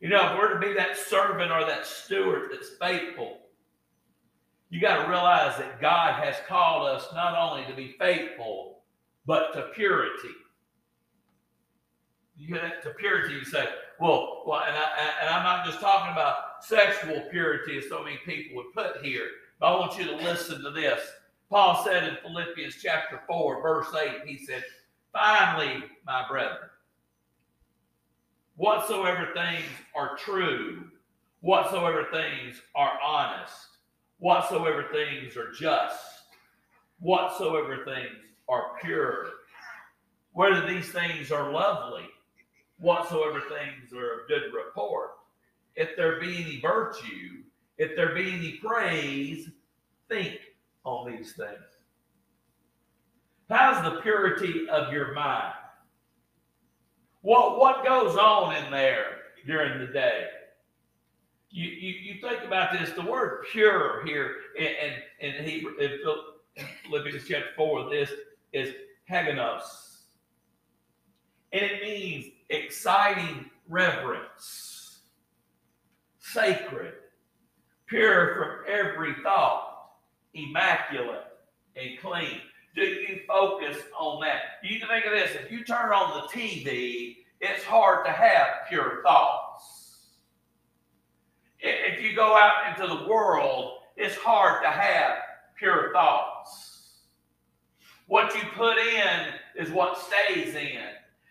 You 0.00 0.08
know, 0.08 0.32
if 0.32 0.38
we're 0.38 0.54
to 0.54 0.60
be 0.60 0.74
that 0.74 0.96
servant 0.96 1.50
or 1.50 1.64
that 1.64 1.84
steward 1.84 2.50
that's 2.52 2.70
faithful, 2.80 3.38
you 4.70 4.80
got 4.80 5.02
to 5.02 5.08
realize 5.08 5.56
that 5.58 5.80
God 5.80 6.22
has 6.22 6.36
called 6.46 6.88
us 6.88 7.06
not 7.14 7.36
only 7.36 7.66
to 7.66 7.74
be 7.74 7.96
faithful, 7.98 8.80
but 9.26 9.52
to 9.54 9.62
purity. 9.74 10.34
You 12.36 12.54
get 12.54 12.82
to 12.84 12.90
purity, 12.90 13.34
you 13.34 13.44
say, 13.44 13.66
well, 13.98 14.44
well 14.46 14.62
and, 14.66 14.76
I, 14.76 15.10
and 15.22 15.30
I'm 15.30 15.42
not 15.42 15.66
just 15.66 15.80
talking 15.80 16.12
about 16.12 16.64
sexual 16.64 17.22
purity, 17.30 17.78
as 17.78 17.88
so 17.88 18.04
many 18.04 18.18
people 18.24 18.56
would 18.56 18.72
put 18.72 19.04
here, 19.04 19.26
but 19.58 19.66
I 19.66 19.78
want 19.78 19.98
you 19.98 20.04
to 20.04 20.16
listen 20.16 20.62
to 20.62 20.70
this. 20.70 21.00
Paul 21.50 21.82
said 21.84 22.04
in 22.04 22.16
Philippians 22.22 22.76
chapter 22.80 23.20
4, 23.26 23.62
verse 23.62 23.88
8, 23.94 24.26
he 24.26 24.38
said, 24.38 24.62
Finally, 25.12 25.82
my 26.06 26.28
brethren, 26.28 26.67
whatsoever 28.58 29.28
things 29.34 29.64
are 29.94 30.16
true, 30.16 30.84
whatsoever 31.40 32.08
things 32.12 32.60
are 32.74 32.98
honest, 33.02 33.54
whatsoever 34.18 34.86
things 34.92 35.36
are 35.36 35.52
just, 35.52 35.96
whatsoever 36.98 37.84
things 37.84 38.18
are 38.48 38.72
pure, 38.82 39.28
whether 40.32 40.66
these 40.66 40.90
things 40.90 41.30
are 41.30 41.52
lovely, 41.52 42.06
whatsoever 42.78 43.40
things 43.42 43.92
are 43.92 44.20
of 44.20 44.28
good 44.28 44.52
report, 44.52 45.10
if 45.76 45.96
there 45.96 46.20
be 46.20 46.42
any 46.44 46.60
virtue, 46.60 47.44
if 47.78 47.94
there 47.94 48.12
be 48.12 48.32
any 48.32 48.52
praise, 48.54 49.50
think 50.08 50.36
on 50.82 51.08
these 51.08 51.32
things. 51.32 51.58
How's 53.48 53.84
the 53.84 54.00
purity 54.00 54.68
of 54.68 54.92
your 54.92 55.14
mind? 55.14 55.54
What, 57.22 57.58
what 57.58 57.84
goes 57.84 58.16
on 58.16 58.56
in 58.56 58.70
there 58.70 59.04
during 59.46 59.78
the 59.78 59.92
day? 59.92 60.28
you, 61.50 61.68
you, 61.68 61.94
you 62.14 62.20
think 62.20 62.44
about 62.44 62.72
this, 62.72 62.90
the 62.90 63.02
word 63.02 63.44
pure 63.50 64.04
here 64.06 64.36
in, 64.58 64.66
in, 65.20 65.34
in 65.34 65.44
Hebrew, 65.44 65.76
in 65.78 65.98
Philippians 66.84 67.24
chapter 67.26 67.48
4, 67.56 67.90
this 67.90 68.10
is 68.52 68.74
haginos. 69.10 70.02
And 71.52 71.62
it 71.62 71.82
means 71.82 72.26
exciting 72.50 73.46
reverence, 73.68 75.00
sacred, 76.18 76.94
pure 77.86 78.34
from 78.34 78.72
every 78.72 79.14
thought, 79.22 79.92
immaculate, 80.34 81.24
and 81.76 81.98
clean. 82.00 82.40
Do 82.74 82.82
you 82.82 83.20
focus 83.26 83.76
on 83.98 84.20
that? 84.22 84.40
You 84.62 84.78
can 84.78 84.88
think 84.88 85.04
of 85.06 85.12
this 85.12 85.34
if 85.34 85.50
you 85.50 85.64
turn 85.64 85.92
on 85.92 86.20
the 86.20 86.28
TV, 86.28 87.16
it's 87.40 87.64
hard 87.64 88.04
to 88.06 88.12
have 88.12 88.68
pure 88.68 89.00
thoughts 89.02 89.48
if 91.60 92.02
you 92.02 92.14
go 92.14 92.36
out 92.36 92.68
into 92.68 92.86
the 92.86 93.08
world, 93.08 93.78
it's 93.96 94.16
hard 94.16 94.62
to 94.62 94.70
have 94.70 95.18
pure 95.56 95.92
thoughts. 95.92 96.98
What 98.06 98.34
you 98.34 98.42
put 98.54 98.78
in 98.78 99.34
is 99.56 99.70
what 99.70 99.98
stays 99.98 100.54
in. 100.54 100.80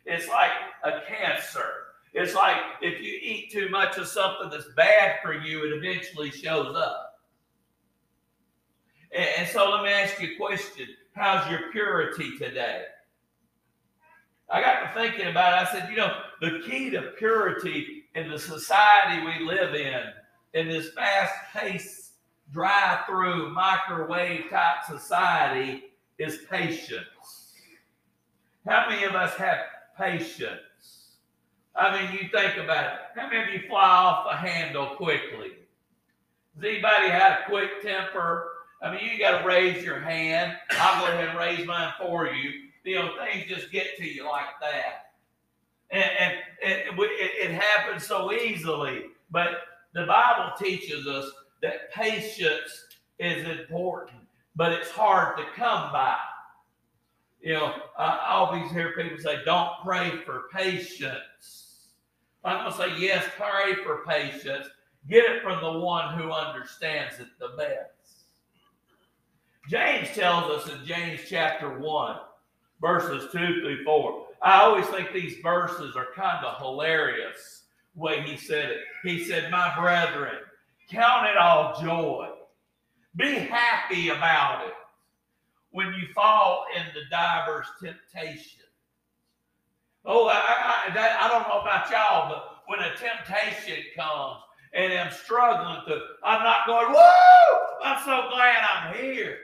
It's 0.05 0.27
like 0.27 0.51
a 0.83 1.01
cancer. 1.07 1.69
It's 2.13 2.35
like 2.35 2.57
if 2.81 3.01
you 3.01 3.19
eat 3.21 3.51
too 3.51 3.69
much 3.69 3.97
of 3.97 4.07
something 4.07 4.49
that's 4.49 4.67
bad 4.75 5.17
for 5.23 5.33
you, 5.33 5.65
it 5.65 5.77
eventually 5.77 6.31
shows 6.31 6.75
up. 6.75 7.19
And, 9.15 9.47
so 9.47 9.69
let 9.69 9.83
me 9.83 9.89
ask 9.89 10.21
you 10.21 10.33
a 10.33 10.37
question 10.37 10.87
How's 11.17 11.49
your 11.49 11.71
purity 11.71 12.37
today? 12.37 12.83
I 14.51 14.61
got 14.61 14.81
to 14.81 15.01
thinking 15.01 15.27
about 15.27 15.53
it. 15.53 15.67
I 15.67 15.71
said, 15.71 15.89
you 15.89 15.97
know, 15.97 16.15
the 16.41 16.61
key 16.63 16.91
to 16.91 17.13
purity 17.17 18.03
in 18.13 18.29
the 18.29 18.37
society 18.37 19.25
we 19.25 19.43
live 19.43 19.73
in, 19.73 20.03
in 20.53 20.69
this 20.69 20.91
fast 20.93 21.33
paced, 21.53 22.11
drive 22.53 23.07
through, 23.07 23.51
microwave 23.51 24.43
type 24.51 24.85
society, 24.87 25.85
is 26.19 26.41
patience. 26.51 27.53
How 28.67 28.85
many 28.87 29.03
of 29.03 29.15
us 29.15 29.33
have 29.37 29.57
patience? 29.97 31.15
I 31.75 31.99
mean, 31.99 32.11
you 32.13 32.29
think 32.29 32.57
about 32.63 32.93
it. 32.93 32.99
How 33.15 33.27
many 33.27 33.41
of 33.41 33.49
you 33.49 33.67
fly 33.67 33.81
off 33.81 34.27
the 34.29 34.37
handle 34.37 34.95
quickly? 34.95 35.53
Does 36.55 36.63
anybody 36.63 37.09
have 37.09 37.39
a 37.39 37.49
quick 37.49 37.81
temper? 37.81 38.56
I 38.81 38.91
mean, 38.91 39.09
you 39.11 39.19
got 39.19 39.41
to 39.41 39.47
raise 39.47 39.83
your 39.83 39.99
hand. 39.99 40.55
I'll 40.71 41.01
go 41.01 41.11
ahead 41.11 41.29
and 41.29 41.37
raise 41.37 41.65
mine 41.65 41.93
for 41.99 42.27
you. 42.27 42.51
You 42.83 42.95
know, 42.95 43.11
things 43.23 43.45
just 43.49 43.71
get 43.71 43.97
to 43.97 44.05
you 44.05 44.25
like 44.25 44.59
that. 44.61 45.11
And, 45.89 46.03
and, 46.19 46.33
and 46.63 46.99
it, 46.99 47.49
it 47.49 47.51
happens 47.51 48.05
so 48.05 48.31
easily. 48.31 49.05
But 49.31 49.49
the 49.93 50.05
Bible 50.05 50.53
teaches 50.59 51.07
us 51.07 51.29
that 51.61 51.91
patience 51.91 52.85
is 53.19 53.47
important, 53.59 54.21
but 54.55 54.71
it's 54.71 54.91
hard 54.91 55.37
to 55.37 55.43
come 55.55 55.91
by. 55.91 56.17
You 57.41 57.53
know, 57.53 57.73
I 57.97 58.27
always 58.29 58.71
hear 58.71 58.93
people 58.95 59.17
say, 59.17 59.39
don't 59.45 59.71
pray 59.83 60.11
for 60.25 60.43
patience. 60.53 61.93
I'm 62.43 62.59
going 62.59 62.71
to 62.71 62.77
say, 62.77 63.01
yes, 63.01 63.25
pray 63.37 63.75
for 63.83 64.03
patience. 64.05 64.67
Get 65.09 65.25
it 65.25 65.41
from 65.41 65.61
the 65.61 65.79
one 65.79 66.17
who 66.17 66.31
understands 66.31 67.19
it 67.19 67.27
the 67.39 67.49
best. 67.57 67.96
James 69.67 70.07
tells 70.15 70.49
us 70.49 70.71
in 70.71 70.85
James 70.85 71.19
chapter 71.27 71.77
1, 71.77 72.15
verses 72.79 73.29
2 73.31 73.37
through 73.37 73.83
4. 73.83 74.27
I 74.41 74.61
always 74.61 74.85
think 74.87 75.11
these 75.11 75.37
verses 75.43 75.95
are 75.95 76.07
kind 76.15 76.45
of 76.45 76.57
hilarious 76.57 77.63
way 77.93 78.21
he 78.21 78.37
said 78.37 78.69
it. 78.69 78.79
He 79.03 79.25
said, 79.25 79.51
My 79.51 79.75
brethren, 79.77 80.35
count 80.89 81.27
it 81.27 81.37
all 81.37 81.81
joy. 81.81 82.29
Be 83.17 83.33
happy 83.33 84.09
about 84.09 84.67
it 84.67 84.73
when 85.71 85.87
you 85.87 86.07
fall 86.15 86.65
into 86.75 87.09
divers 87.09 87.65
temptation. 87.81 88.61
Oh, 90.05 90.27
I, 90.27 90.35
I, 90.35 90.93
that, 90.93 91.21
I 91.21 91.27
don't 91.27 91.47
know 91.49 91.59
about 91.59 91.91
y'all, 91.91 92.29
but 92.29 92.59
when 92.67 92.79
a 92.79 92.95
temptation 92.95 93.83
comes 93.97 94.37
and 94.73 94.93
I'm 94.93 95.11
struggling 95.11 95.81
to, 95.87 95.99
I'm 96.23 96.43
not 96.43 96.67
going, 96.67 96.87
whoa, 96.95 97.59
I'm 97.83 97.99
so 98.05 98.29
glad 98.29 98.57
I'm 98.63 98.95
here. 98.95 99.39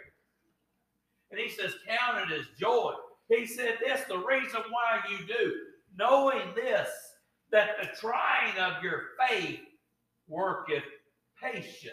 And 1.33 1.41
he 1.41 1.49
says, 1.49 1.73
count 1.87 2.29
it 2.29 2.39
as 2.39 2.45
joy. 2.59 2.93
He 3.27 3.47
said 3.47 3.79
this, 3.83 4.01
the 4.07 4.19
reason 4.19 4.61
why 4.69 4.99
you 5.09 5.25
do, 5.25 5.51
knowing 5.97 6.53
this, 6.55 6.89
that 7.51 7.69
the 7.81 7.87
trying 7.99 8.55
of 8.59 8.83
your 8.83 9.01
faith 9.27 9.61
worketh 10.27 10.83
patience. 11.41 11.89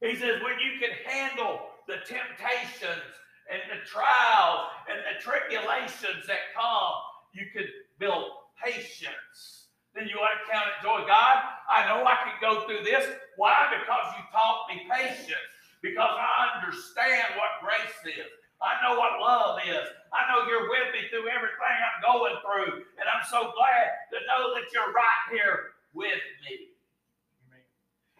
He 0.00 0.16
says, 0.16 0.40
when 0.42 0.56
you 0.58 0.80
can 0.80 0.96
handle 1.04 1.60
the 1.86 1.96
temptations 2.06 3.12
and 3.52 3.60
the 3.68 3.84
trials 3.86 4.70
and 4.88 4.98
the 5.04 5.20
tribulations 5.20 6.26
that 6.26 6.56
come, 6.56 6.94
you 7.34 7.44
can 7.52 7.68
build 7.98 8.24
patience. 8.64 9.68
Then 9.94 10.08
you 10.08 10.16
want 10.16 10.32
to 10.40 10.50
count 10.50 10.68
it 10.68 10.82
joy. 10.82 11.04
God, 11.06 11.36
I 11.68 11.84
know 11.88 12.06
I 12.06 12.16
can 12.24 12.40
go 12.40 12.66
through 12.66 12.84
this. 12.84 13.04
Why? 13.36 13.68
Because 13.68 14.14
you 14.16 14.24
taught 14.32 14.64
me 14.70 14.88
patience. 14.88 15.36
Because 15.82 16.14
I 16.14 16.62
understand 16.62 17.34
what 17.36 17.58
grace 17.60 18.14
is. 18.16 18.30
I 18.62 18.78
know 18.82 18.98
what 18.98 19.18
love 19.20 19.58
is. 19.66 19.86
I 20.14 20.22
know 20.30 20.46
you're 20.46 20.70
with 20.70 20.94
me 20.94 21.10
through 21.10 21.26
everything 21.28 21.74
I'm 21.82 22.00
going 22.00 22.38
through. 22.46 22.86
And 22.96 23.06
I'm 23.10 23.26
so 23.28 23.50
glad 23.50 23.90
to 24.14 24.18
know 24.30 24.54
that 24.54 24.70
you're 24.72 24.94
right 24.94 25.24
here 25.32 25.74
with 25.92 26.22
me. 26.46 26.70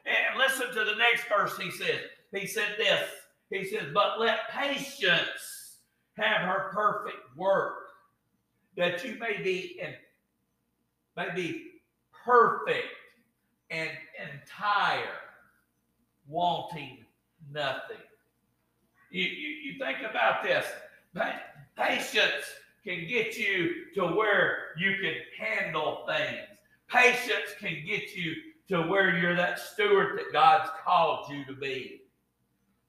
And 0.05 0.37
listen 0.37 0.67
to 0.75 0.85
the 0.85 0.97
next 0.99 1.29
verse 1.29 1.57
he 1.57 1.71
said. 1.71 2.11
He 2.35 2.47
said 2.47 2.75
this. 2.77 3.09
He 3.51 3.65
says, 3.65 3.87
But 3.95 4.19
let 4.19 4.51
patience 4.51 5.79
have 6.17 6.43
her 6.43 6.71
perfect 6.73 7.37
work, 7.37 7.91
that 8.77 9.05
you 9.05 9.17
may 9.19 9.41
be 9.43 9.79
in, 9.81 9.95
may 11.17 11.33
be 11.35 11.67
perfect 12.25 12.89
and 13.71 13.91
entire, 14.19 15.21
wanting 16.27 17.02
nothing. 17.53 17.97
You, 19.11 19.25
you, 19.25 19.49
you 19.49 19.79
think 19.79 19.99
about 20.09 20.43
this. 20.43 20.67
Patience 21.77 22.45
can 22.85 23.07
get 23.07 23.37
you 23.37 23.71
to 23.95 24.07
where 24.07 24.59
you 24.79 24.95
can 25.01 25.15
handle 25.39 26.07
things. 26.07 26.41
Patience 26.89 27.55
can 27.59 27.85
get 27.87 28.15
you 28.15 28.35
to 28.69 28.83
where 28.83 29.17
you're 29.19 29.37
that 29.37 29.59
steward 29.59 30.19
that 30.19 30.33
God's 30.33 30.71
called 30.85 31.31
you 31.31 31.45
to 31.47 31.53
be, 31.53 32.03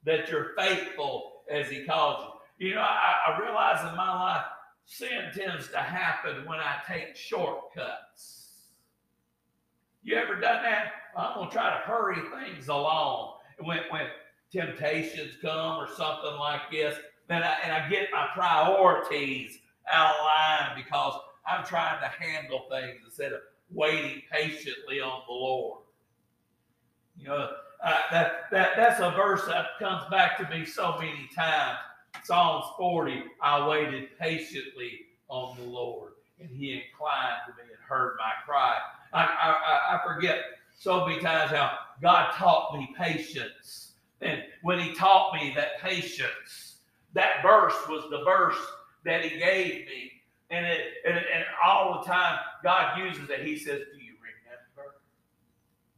that 0.05 0.29
you're 0.29 0.51
faithful 0.58 1.41
as 1.50 1.70
He 1.70 1.86
calls 1.86 2.25
you. 2.60 2.70
You 2.70 2.75
know, 2.75 2.82
I, 2.82 3.15
I 3.27 3.39
realize 3.39 3.89
in 3.89 3.96
my 3.98 4.24
life, 4.24 4.46
sin 4.86 5.32
tends 5.36 5.70
to 5.70 5.77
happen 5.77 6.46
when 6.46 6.60
I 6.60 6.77
take 6.88 7.15
shortcuts. 7.15 8.51
You 10.03 10.15
ever 10.15 10.36
done 10.36 10.63
that? 10.63 10.91
I'm 11.17 11.36
going 11.36 11.50
to 11.50 11.53
try 11.53 11.70
to 11.70 11.86
hurry 11.86 12.22
things 12.39 12.67
along. 12.67 13.36
When, 13.60 13.79
when 13.89 14.08
temptations 14.53 15.33
come 15.41 15.77
or 15.77 15.88
something 15.88 16.38
like 16.39 16.72
this, 16.72 16.95
and 17.29 17.43
I, 17.43 17.55
and 17.63 17.72
I 17.74 17.89
get 17.89 18.10
my 18.12 18.27
priorities 18.33 19.57
out 19.91 20.15
of 20.15 20.22
line 20.22 20.83
because 20.83 21.19
I'm 21.48 21.65
trying 21.65 22.00
to 22.01 22.07
handle 22.07 22.65
things 22.69 23.00
instead 23.05 23.33
of 23.33 23.39
waiting 23.72 24.22
patiently 24.31 25.01
on 25.01 25.22
the 25.27 25.33
Lord. 25.33 25.79
You 27.17 27.27
know, 27.27 27.50
uh, 27.83 27.98
that, 28.12 28.50
that 28.51 28.72
that's 28.75 29.00
a 29.00 29.12
verse 29.12 29.45
that 29.48 29.65
comes 29.79 30.03
back 30.10 30.38
to 30.38 30.55
me 30.55 30.65
so 30.65 30.98
many 31.00 31.29
times. 31.36 31.77
Psalms 32.24 32.65
40, 32.77 33.24
I 33.41 33.67
waited 33.67 34.17
patiently 34.19 35.01
on 35.27 35.57
the 35.57 35.63
Lord, 35.63 36.13
and 36.39 36.50
he 36.50 36.74
inclined 36.74 37.41
to 37.48 37.53
me 37.53 37.69
and 37.69 37.79
heard 37.88 38.15
my 38.17 38.31
cry. 38.45 38.77
I, 39.12 39.24
I, 39.24 39.95
I 39.95 40.01
forget 40.05 40.39
so 40.77 41.05
many 41.05 41.19
times 41.22 41.51
how 41.51 41.77
God 42.01 42.31
taught 42.33 42.77
me 42.77 42.93
patience. 42.98 43.92
And 44.22 44.41
when 44.62 44.79
he 44.79 44.93
taught 44.93 45.34
me 45.34 45.53
that 45.55 45.82
patience, 45.82 46.77
that 47.13 47.41
verse 47.43 47.75
was 47.89 48.05
the 48.10 48.24
verse 48.24 48.58
that 49.05 49.24
he 49.24 49.38
gave 49.38 49.86
me. 49.86 50.12
And, 50.50 50.65
it, 50.65 50.82
and, 51.05 51.17
and 51.17 51.46
all 51.65 52.00
the 52.00 52.10
time, 52.10 52.38
God 52.63 52.98
uses 52.98 53.29
it. 53.29 53.46
He 53.46 53.58
says, 53.58 53.82
Do 53.91 54.03
you 54.03 54.13
remember 54.22 54.96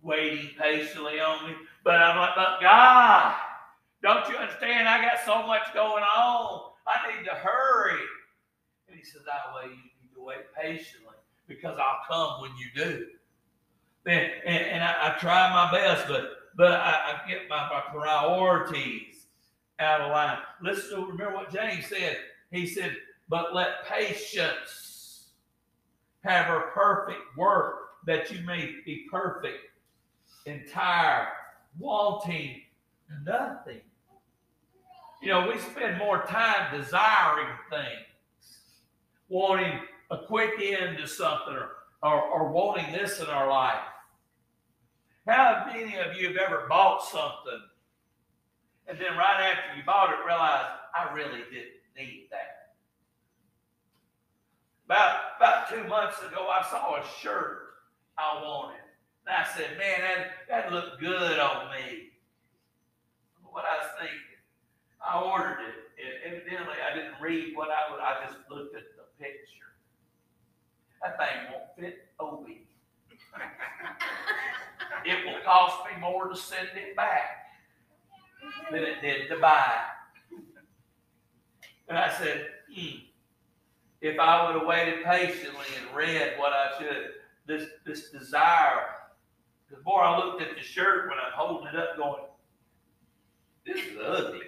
waiting 0.02 0.50
patiently 0.58 1.20
on 1.20 1.48
me? 1.50 1.56
But 1.84 1.96
I'm 1.96 2.18
like, 2.18 2.36
But 2.36 2.62
God, 2.62 3.36
don't 4.02 4.28
you 4.30 4.36
understand? 4.38 4.88
I 4.88 5.02
got 5.02 5.20
so 5.26 5.46
much 5.46 5.74
going 5.74 6.04
on. 6.04 6.72
I 6.88 7.16
need 7.16 7.26
to 7.26 7.36
hurry. 7.36 8.00
And 8.88 8.98
he 8.98 9.04
says, 9.04 9.22
That 9.26 9.54
way 9.56 9.72
you 9.72 9.84
need 10.02 10.14
to 10.16 10.24
wait 10.24 10.54
patiently 10.56 11.16
because 11.48 11.78
I'll 11.78 12.02
come 12.08 12.42
when 12.42 12.52
you 12.58 12.68
do. 12.76 13.08
And, 14.06 14.32
and, 14.46 14.66
and 14.66 14.84
I, 14.84 15.16
I, 15.16 15.20
try 15.20 15.52
my 15.52 15.72
best, 15.72 16.08
but 16.08 16.30
but 16.56 16.72
I, 16.72 17.22
I 17.24 17.30
get 17.30 17.50
my, 17.50 17.70
my 17.70 17.82
priorities 17.92 19.28
out 19.80 20.02
of 20.02 20.12
line. 20.12 20.38
To 20.64 21.06
remember 21.06 21.36
what 21.36 21.52
James 21.52 21.86
said. 21.88 22.18
He 22.52 22.66
said, 22.66 22.96
but 23.28 23.54
let 23.54 23.86
patience 23.88 25.30
have 26.24 26.46
her 26.46 26.72
perfect 26.74 27.20
work, 27.38 27.76
that 28.06 28.32
you 28.32 28.46
may 28.46 28.76
be 28.86 29.06
perfect, 29.12 29.58
entire, 30.46 31.28
wanting 31.78 32.62
nothing. 33.24 33.82
You 35.22 35.30
know, 35.30 35.48
we 35.48 35.60
spend 35.60 35.98
more 35.98 36.24
time 36.24 36.80
desiring 36.80 37.50
things, 37.70 38.60
wanting 39.28 39.80
a 40.12 40.20
quick 40.28 40.52
end 40.62 40.98
to 41.00 41.08
something, 41.08 41.56
or, 41.56 41.70
or, 42.04 42.22
or 42.22 42.52
wanting 42.52 42.92
this 42.94 43.20
in 43.20 43.26
our 43.26 43.50
life. 43.50 43.80
How 45.28 45.66
many 45.68 45.98
of 45.98 46.16
you 46.16 46.28
have 46.28 46.38
ever 46.38 46.66
bought 46.70 47.04
something 47.04 47.62
and 48.88 49.00
then 49.00 49.18
right 49.18 49.52
after 49.52 49.76
you 49.76 49.84
bought 49.84 50.12
it 50.12 50.24
realized 50.26 50.68
I 50.94 51.12
really 51.14 51.42
didn't 51.52 51.82
need 51.98 52.28
that? 52.30 52.76
About, 54.86 55.20
about 55.38 55.70
two 55.70 55.84
months 55.90 56.20
ago, 56.20 56.48
I 56.48 56.64
saw 56.70 56.98
a 56.98 57.04
shirt 57.20 57.66
I 58.20 58.40
wanted. 58.44 58.82
And 59.26 59.36
I 59.36 59.48
said, 59.58 59.78
man, 59.80 60.00
that, 60.02 60.28
that 60.48 60.72
looked 60.72 61.00
good 61.00 61.40
on 61.40 61.72
me. 61.72 62.10
What 63.44 63.66
I 63.66 63.78
was 63.82 63.92
thinking, 63.98 64.38
I 65.02 65.20
ordered 65.22 65.58
it. 65.66 65.74
And 65.98 66.36
evidently, 66.36 66.76
I 66.86 66.96
didn't 66.96 67.20
read 67.20 67.56
what 67.56 67.70
I 67.70 67.92
would, 67.92 68.00
I 68.00 68.24
just 68.26 68.38
looked 68.50 68.76
at 68.76 68.84
the 68.96 69.04
picture. 69.18 69.74
That 71.02 71.18
thing 71.18 71.52
won't 71.52 71.76
fit 71.80 72.06
a 72.20 72.24
Obi. 72.24 72.68
it 75.06 75.26
will 75.26 75.42
cost 75.44 75.78
me 75.86 76.00
more 76.00 76.28
to 76.28 76.36
send 76.36 76.70
it 76.76 76.96
back 76.96 77.48
than 78.72 78.84
it 78.84 79.02
did 79.02 79.28
to 79.30 79.38
buy. 79.38 79.72
And 81.88 81.98
I 81.98 82.12
said, 82.12 82.48
hmm 82.74 82.98
if 84.02 84.20
I 84.20 84.46
would 84.46 84.60
have 84.60 84.68
waited 84.68 85.04
patiently 85.04 85.66
and 85.80 85.96
read 85.96 86.34
what 86.38 86.54
I 86.54 86.78
should, 86.78 87.08
this 87.48 87.70
this 87.86 88.10
desire. 88.12 88.86
The 89.72 89.78
more 89.84 90.04
I 90.04 90.18
looked 90.20 90.44
at 90.44 90.56
the 90.56 90.62
shirt 90.62 91.10
when 91.10 91.18
I'm 91.18 91.34
holding 91.34 91.68
it 91.68 91.76
up, 91.76 91.98
going, 91.98 92.24
"This 93.66 93.84
is 93.84 93.98
ugly." 93.98 94.42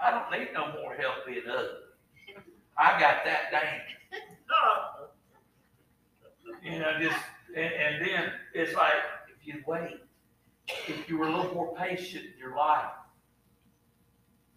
I 0.00 0.10
don't 0.12 0.30
need 0.30 0.52
no 0.54 0.72
more 0.80 0.94
help 0.94 1.26
being 1.26 1.42
ugly. 1.50 2.44
I 2.76 3.00
got 3.00 3.24
that 3.24 3.50
dang. 3.50 3.80
You 6.62 6.80
know, 6.80 6.98
just 7.00 7.16
and, 7.58 7.72
and 7.74 8.06
then 8.06 8.32
it's 8.54 8.74
like 8.74 8.94
if 9.28 9.46
you 9.46 9.62
wait, 9.66 10.00
if 10.86 11.08
you 11.08 11.18
were 11.18 11.26
a 11.26 11.36
little 11.36 11.54
more 11.54 11.74
patient 11.76 12.24
in 12.24 12.38
your 12.38 12.56
life, 12.56 12.90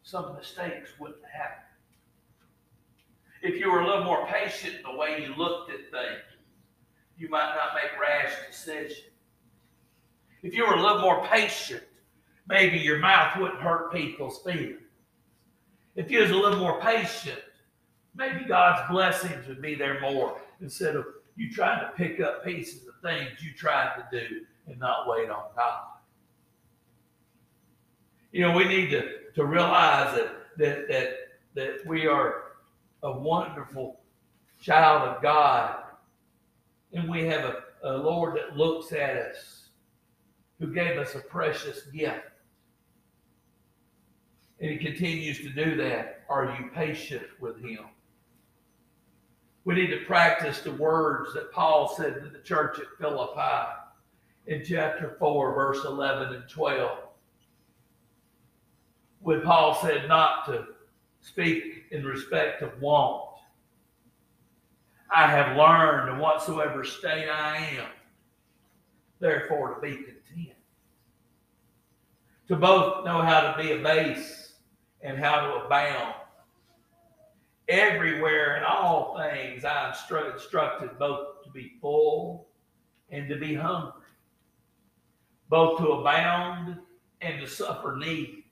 some 0.04 0.36
mistakes 0.36 0.92
wouldn't 1.00 1.24
happen 1.32 1.64
if 3.42 3.60
you 3.60 3.72
were 3.72 3.82
a 3.82 3.88
little 3.88 4.04
more 4.04 4.28
patient 4.28 4.76
in 4.76 4.84
the 4.84 4.98
way 4.98 5.24
you 5.24 5.34
looked 5.36 5.72
at 5.72 5.80
things, 5.92 6.22
you 7.18 7.30
might 7.30 7.56
not 7.56 7.76
make 7.76 8.00
rash 8.00 8.32
decisions. 8.50 9.00
If 10.44 10.56
you 10.56 10.66
were 10.66 10.76
a 10.76 10.82
little 10.82 11.02
more 11.02 11.26
patient, 11.28 11.84
maybe 12.48 12.78
your 12.78 13.00
mouth 13.00 13.40
wouldn't 13.40 13.62
hurt 13.62 13.94
people's 13.94 14.40
feelings. 14.40 14.80
If 15.96 16.10
you 16.10 16.22
was 16.22 16.32
a 16.32 16.36
little 16.36 16.60
more 16.60 16.80
patient, 16.82 17.40
maybe 18.16 18.46
God's 18.46 18.90
blessings 18.90 19.48
would 19.48 19.62
be 19.62 19.76
there 19.76 20.00
more 20.00 20.40
instead 20.62 20.96
of 20.96 21.06
you 21.36 21.52
trying 21.52 21.82
to 21.82 21.91
pick 21.96 22.20
up 22.20 22.44
pieces 22.44 22.88
of 22.88 22.94
things 23.02 23.30
you 23.41 23.54
tried 23.54 23.96
to 23.96 24.20
do 24.20 24.41
and 24.67 24.80
not 24.80 25.08
wait 25.08 25.30
on 25.30 25.44
God. 25.56 25.84
You 28.32 28.41
know, 28.41 28.56
we 28.56 28.65
need 28.65 28.89
to, 28.91 29.32
to 29.36 29.46
realize 29.46 30.15
that, 30.15 30.32
that 30.58 30.88
that 30.88 31.17
that 31.54 31.86
we 31.86 32.08
are 32.08 32.44
a 33.04 33.12
wonderful 33.12 34.00
child 34.62 35.10
of 35.10 35.22
God. 35.22 35.84
And 36.94 37.10
we 37.10 37.26
have 37.26 37.46
a, 37.46 37.63
a 37.84 37.98
Lord 37.98 38.36
that 38.38 38.58
looks 38.58 38.91
at 38.91 39.15
us, 39.15 39.70
who 40.60 40.74
gave 40.74 40.98
us 40.98 41.15
a 41.15 41.20
precious 41.20 41.84
gift. 41.84 42.20
And 44.60 44.72
He 44.72 44.78
continues 44.78 45.39
to 45.39 45.50
do 45.50 45.76
that. 45.78 46.24
Are 46.30 46.56
you 46.60 46.70
patient 46.74 47.24
with 47.39 47.60
Him? 47.62 47.86
We 49.63 49.76
need 49.76 49.91
to 49.91 50.06
practice 50.06 50.62
the 50.62 50.71
words 50.71 51.34
that 51.34 51.52
Paul 51.52 51.93
said 51.95 52.15
to 52.15 52.30
the 52.30 52.39
church 52.39 52.80
at 52.80 52.88
Philippi 53.00 53.71
in 54.47 54.63
chapter 54.65 55.15
4, 55.19 55.54
verse 55.54 55.86
11 55.86 56.34
and 56.34 56.50
12. 56.50 56.97
When 59.19 59.41
Paul 59.41 59.80
said 59.82 60.08
not 60.08 60.45
to 60.47 60.65
speak 61.21 61.84
in 61.91 62.04
respect 62.04 62.62
of 62.62 62.82
want. 62.82 63.38
I 65.13 65.28
have 65.28 65.58
learned 65.58 66.10
in 66.10 66.19
whatsoever 66.19 66.84
state 66.84 67.30
I 67.30 67.58
am, 67.78 67.88
therefore 69.19 69.76
to 69.76 69.82
be 69.82 69.95
content. 69.97 70.56
To 72.47 72.56
both 72.56 73.06
know 73.06 73.21
how 73.21 73.52
to 73.52 73.62
be 73.62 73.71
abased 73.74 74.54
and 75.02 75.17
how 75.17 75.41
to 75.41 75.65
abound. 75.65 76.15
Everywhere 77.72 78.58
in 78.58 78.66
all 78.66 79.18
things, 79.18 79.64
I 79.64 79.94
instru- 79.94 80.34
instructed 80.34 81.00
both 81.00 81.42
to 81.46 81.50
be 81.52 81.78
full 81.80 82.50
and 83.12 83.30
to 83.30 83.38
be 83.38 83.56
hungry, 83.56 83.94
both 85.48 85.80
to 85.80 85.88
abound 85.88 86.80
and 87.22 87.40
to 87.40 87.48
suffer 87.48 87.96
need. 87.96 88.44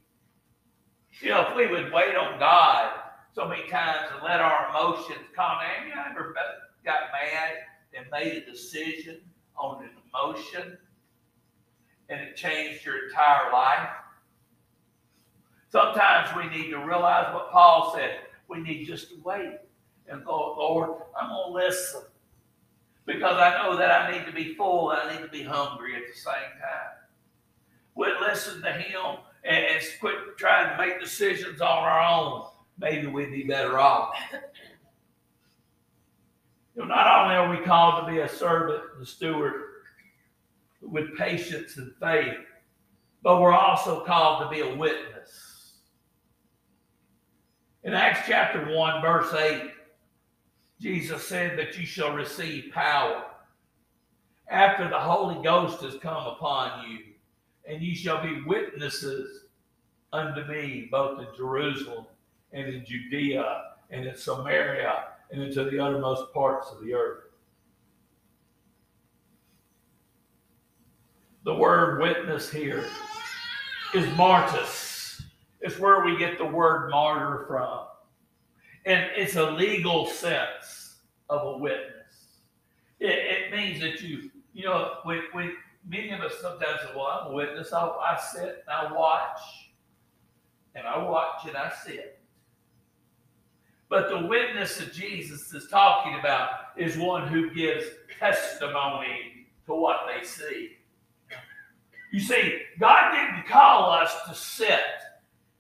You 1.20 1.32
know, 1.32 1.50
if 1.50 1.58
we 1.58 1.68
would 1.68 1.92
wait 1.92 2.16
on 2.16 2.40
God 2.40 2.94
so 3.34 3.46
many 3.46 3.68
times 3.68 4.08
and 4.14 4.24
let 4.24 4.40
our 4.40 4.70
emotions 4.70 5.28
calm 5.36 5.58
down, 5.60 5.88
you 5.88 5.94
ever 6.10 6.34
got 6.86 7.00
mad 7.12 7.56
and 7.94 8.06
made 8.14 8.42
a 8.42 8.50
decision 8.50 9.18
on 9.58 9.84
an 9.84 9.90
emotion 10.14 10.78
and 12.08 12.22
it 12.22 12.38
changed 12.38 12.86
your 12.86 13.10
entire 13.10 13.52
life? 13.52 13.90
Sometimes 15.70 16.30
we 16.38 16.48
need 16.58 16.70
to 16.70 16.78
realize 16.78 17.34
what 17.34 17.52
Paul 17.52 17.92
said. 17.94 18.20
We 18.50 18.60
need 18.62 18.86
just 18.86 19.10
to 19.10 19.22
wait 19.24 19.60
and 20.08 20.26
go, 20.26 20.56
Lord, 20.58 21.02
I'm 21.20 21.30
going 21.30 21.48
to 21.48 21.54
listen 21.68 22.02
because 23.06 23.38
I 23.38 23.62
know 23.62 23.78
that 23.78 23.92
I 23.92 24.12
need 24.12 24.26
to 24.26 24.32
be 24.32 24.56
full 24.56 24.92
and 24.92 25.02
I 25.02 25.14
need 25.14 25.22
to 25.22 25.30
be 25.30 25.44
hungry 25.44 25.96
at 25.96 26.04
the 26.12 26.20
same 26.20 26.34
time. 26.34 27.00
We'll 27.96 28.20
listen 28.22 28.62
to 28.62 28.72
Him 28.72 29.18
and, 29.44 29.84
quit 30.00 30.16
trying 30.38 30.70
to 30.70 30.78
make 30.78 31.00
decisions 31.00 31.62
on 31.62 31.68
our 31.68 32.02
own. 32.02 32.46
Maybe 32.78 33.08
we'd 33.08 33.32
be 33.32 33.44
better 33.44 33.80
off. 33.80 34.16
you 36.76 36.82
know, 36.82 36.86
not 36.86 37.24
only 37.24 37.36
are 37.36 37.50
we 37.50 37.66
called 37.66 38.06
to 38.06 38.12
be 38.12 38.20
a 38.20 38.30
servant 38.30 38.84
and 38.94 39.04
a 39.04 39.06
steward 39.06 39.64
with 40.82 41.18
patience 41.18 41.78
and 41.78 41.92
faith, 42.00 42.38
but 43.22 43.42
we're 43.42 43.54
also 43.54 44.06
called 44.06 44.44
to 44.44 44.50
be 44.50 44.62
a 44.62 44.76
witness. 44.76 45.19
In 47.84 47.94
Acts 47.94 48.28
chapter 48.28 48.74
1, 48.76 49.02
verse 49.02 49.34
8, 49.34 49.72
Jesus 50.82 51.26
said 51.26 51.58
that 51.58 51.78
you 51.78 51.86
shall 51.86 52.14
receive 52.14 52.72
power 52.74 53.24
after 54.50 54.90
the 54.90 55.00
Holy 55.00 55.42
Ghost 55.44 55.82
has 55.82 55.96
come 55.96 56.26
upon 56.28 56.90
you, 56.90 57.00
and 57.68 57.82
you 57.82 57.96
shall 57.96 58.22
be 58.22 58.42
witnesses 58.42 59.46
unto 60.12 60.44
me, 60.46 60.88
both 60.92 61.20
in 61.20 61.28
Jerusalem 61.38 62.06
and 62.52 62.68
in 62.68 62.84
Judea 62.86 63.64
and 63.92 64.06
in 64.06 64.16
Samaria 64.16 65.06
and 65.32 65.42
into 65.42 65.64
the 65.70 65.80
uttermost 65.80 66.34
parts 66.34 66.72
of 66.72 66.84
the 66.84 66.94
earth. 66.94 67.24
The 71.46 71.54
word 71.54 72.02
witness 72.02 72.52
here 72.52 72.84
is 73.94 74.06
martus. 74.18 74.89
It's 75.62 75.80
where 75.80 76.04
we 76.06 76.18
get 76.18 76.38
the 76.38 76.46
word 76.46 76.90
martyr 76.90 77.46
from. 77.48 77.86
And 78.86 79.10
it's 79.16 79.36
a 79.36 79.52
legal 79.52 80.08
sense 80.08 80.98
of 81.30 81.56
a 81.56 81.58
witness. 81.58 81.96
It, 83.00 83.10
it 83.10 83.52
means 83.52 83.82
that 83.82 84.02
you, 84.02 84.32
you 84.54 84.64
know, 84.66 84.96
we, 85.06 85.22
we, 85.36 85.52
many 85.88 86.12
of 86.12 86.22
us 86.22 86.34
sometimes 86.42 86.80
say, 86.82 86.90
well, 86.96 87.06
I'm 87.06 87.32
a 87.32 87.34
witness. 87.34 87.74
I, 87.74 87.86
I 87.86 88.20
sit 88.32 88.64
and 88.68 88.90
I 88.90 88.94
watch, 88.94 89.40
and 90.76 90.88
I 90.88 90.98
watch 90.98 91.46
and 91.46 91.58
I 91.58 91.72
sit. 91.86 92.20
But 93.90 94.10
the 94.10 94.28
witness 94.28 94.78
that 94.78 94.94
Jesus 94.94 95.52
is 95.54 95.68
talking 95.70 96.20
about 96.20 96.50
is 96.78 96.98
one 96.98 97.28
who 97.28 97.54
gives 97.54 97.86
testimony 98.20 99.48
to 99.66 99.74
what 99.74 100.02
they 100.08 100.26
see. 100.26 100.78
You 102.12 102.20
see, 102.20 102.62
God 102.80 103.12
didn't 103.12 103.48
call 103.48 103.92
us 103.92 104.14
to 104.28 104.36
sit 104.36 104.82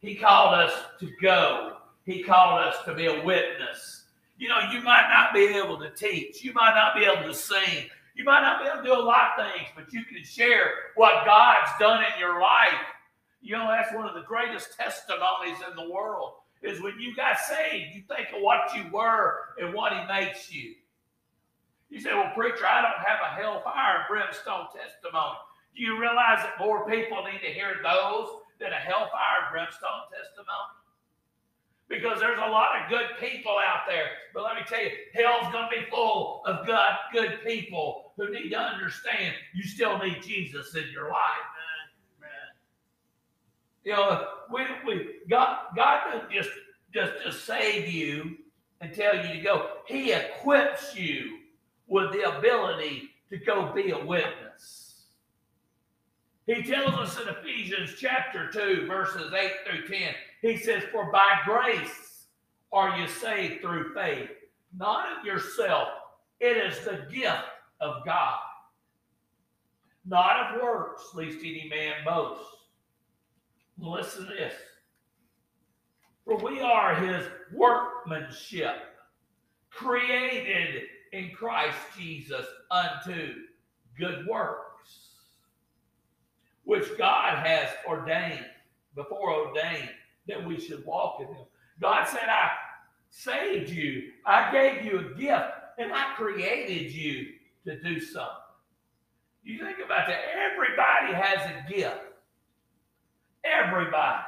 he 0.01 0.15
called 0.15 0.55
us 0.55 0.73
to 0.99 1.09
go. 1.21 1.77
He 2.05 2.23
called 2.23 2.61
us 2.61 2.75
to 2.85 2.93
be 2.93 3.05
a 3.05 3.23
witness. 3.23 4.05
You 4.37 4.47
know, 4.47 4.59
you 4.71 4.81
might 4.81 5.09
not 5.09 5.33
be 5.33 5.57
able 5.57 5.77
to 5.79 5.89
teach. 5.91 6.43
You 6.43 6.53
might 6.53 6.73
not 6.73 6.95
be 6.95 7.03
able 7.03 7.27
to 7.27 7.33
sing. 7.33 7.89
You 8.15 8.23
might 8.23 8.41
not 8.41 8.61
be 8.61 8.67
able 8.67 8.81
to 8.81 8.83
do 8.83 8.93
a 8.93 9.03
lot 9.03 9.31
of 9.37 9.45
things, 9.45 9.67
but 9.75 9.91
you 9.93 10.03
can 10.05 10.23
share 10.23 10.71
what 10.95 11.25
God's 11.25 11.71
done 11.79 12.03
in 12.03 12.19
your 12.19 12.41
life. 12.41 12.81
You 13.41 13.57
know, 13.57 13.67
that's 13.67 13.93
one 13.93 14.07
of 14.07 14.15
the 14.15 14.23
greatest 14.27 14.77
testimonies 14.77 15.57
in 15.69 15.75
the 15.75 15.89
world 15.89 16.33
is 16.61 16.81
when 16.81 16.99
you 16.99 17.15
got 17.15 17.37
saved, 17.39 17.95
you 17.95 18.03
think 18.13 18.29
of 18.35 18.41
what 18.41 18.75
you 18.75 18.83
were 18.91 19.39
and 19.61 19.73
what 19.73 19.93
he 19.93 20.05
makes 20.07 20.51
you. 20.51 20.75
You 21.89 21.99
say, 21.99 22.13
well, 22.13 22.31
preacher, 22.35 22.65
I 22.65 22.81
don't 22.81 23.05
have 23.05 23.19
a 23.23 23.41
hellfire 23.41 23.99
and 23.99 24.05
brimstone 24.09 24.67
testimony. 24.75 25.37
Do 25.75 25.81
you 25.81 25.99
realize 25.99 26.43
that 26.43 26.59
more 26.59 26.89
people 26.89 27.23
need 27.23 27.39
to 27.39 27.53
hear 27.53 27.77
those 27.81 28.27
than 28.59 28.71
a 28.71 28.75
hellfire 28.75 29.49
brimstone 29.51 30.07
testimony? 30.11 30.75
Because 31.87 32.19
there's 32.19 32.37
a 32.37 32.51
lot 32.51 32.79
of 32.79 32.89
good 32.89 33.07
people 33.19 33.57
out 33.57 33.81
there. 33.87 34.09
But 34.33 34.43
let 34.43 34.55
me 34.55 34.61
tell 34.67 34.83
you, 34.83 34.91
hell's 35.13 35.51
going 35.51 35.69
to 35.69 35.75
be 35.75 35.89
full 35.89 36.43
of 36.45 36.65
good, 36.65 36.77
good 37.11 37.39
people 37.43 38.13
who 38.15 38.31
need 38.31 38.49
to 38.49 38.59
understand 38.59 39.33
you 39.55 39.63
still 39.63 39.97
need 39.97 40.21
Jesus 40.21 40.75
in 40.75 40.85
your 40.93 41.09
life. 41.09 41.49
You 43.83 43.93
know, 43.93 44.27
we, 44.51 44.61
we 44.85 45.07
God, 45.29 45.57
God 45.75 46.11
doesn't 46.11 46.31
just, 46.31 46.49
just, 46.93 47.13
just 47.23 47.45
save 47.45 47.87
you 47.91 48.37
and 48.81 48.93
tell 48.93 49.15
you 49.15 49.33
to 49.33 49.41
go. 49.41 49.69
He 49.87 50.11
equips 50.11 50.95
you 50.95 51.39
with 51.87 52.11
the 52.11 52.37
ability 52.37 53.09
to 53.29 53.37
go 53.37 53.73
be 53.73 53.91
a 53.91 54.05
witness. 54.05 54.48
He 56.49 56.63
tells 56.63 56.95
us 56.95 57.21
in 57.21 57.27
Ephesians 57.27 57.93
chapter 57.99 58.49
2, 58.49 58.87
verses 58.87 59.31
8 59.31 59.51
through 59.67 59.87
10, 59.87 60.15
he 60.41 60.57
says, 60.57 60.81
For 60.91 61.11
by 61.11 61.41
grace 61.45 62.25
are 62.73 62.97
you 62.97 63.07
saved 63.07 63.61
through 63.61 63.93
faith, 63.93 64.31
not 64.75 65.15
of 65.15 65.23
yourself. 65.23 65.89
It 66.39 66.57
is 66.57 66.79
the 66.79 67.05
gift 67.13 67.43
of 67.79 68.03
God, 68.03 68.39
not 70.07 70.55
of 70.55 70.63
works, 70.63 71.03
lest 71.13 71.37
any 71.37 71.69
man 71.69 71.97
boast. 72.03 72.41
Listen 73.77 74.25
to 74.25 74.33
this. 74.33 74.55
For 76.25 76.35
we 76.37 76.61
are 76.61 76.95
his 76.95 77.27
workmanship, 77.53 78.75
created 79.69 80.85
in 81.13 81.29
Christ 81.29 81.77
Jesus 81.95 82.47
unto 82.71 83.35
good 83.99 84.25
works 84.25 84.68
which 86.69 86.95
God 86.99 87.43
has 87.47 87.67
ordained, 87.87 88.45
before 88.93 89.47
ordained, 89.47 89.89
that 90.27 90.45
we 90.45 90.59
should 90.59 90.85
walk 90.85 91.19
in 91.19 91.25
them. 91.25 91.45
God 91.81 92.07
said, 92.07 92.29
I 92.29 92.51
saved 93.09 93.71
you, 93.71 94.11
I 94.23 94.51
gave 94.51 94.85
you 94.85 94.99
a 94.99 95.19
gift, 95.19 95.49
and 95.79 95.91
I 95.91 96.13
created 96.15 96.91
you 96.91 97.25
to 97.65 97.81
do 97.81 97.99
something. 97.99 98.29
You 99.41 99.65
think 99.65 99.77
about 99.83 100.07
that. 100.09 100.19
Everybody 100.51 101.13
has 101.15 101.39
a 101.49 101.73
gift. 101.73 102.01
Everybody. 103.43 104.23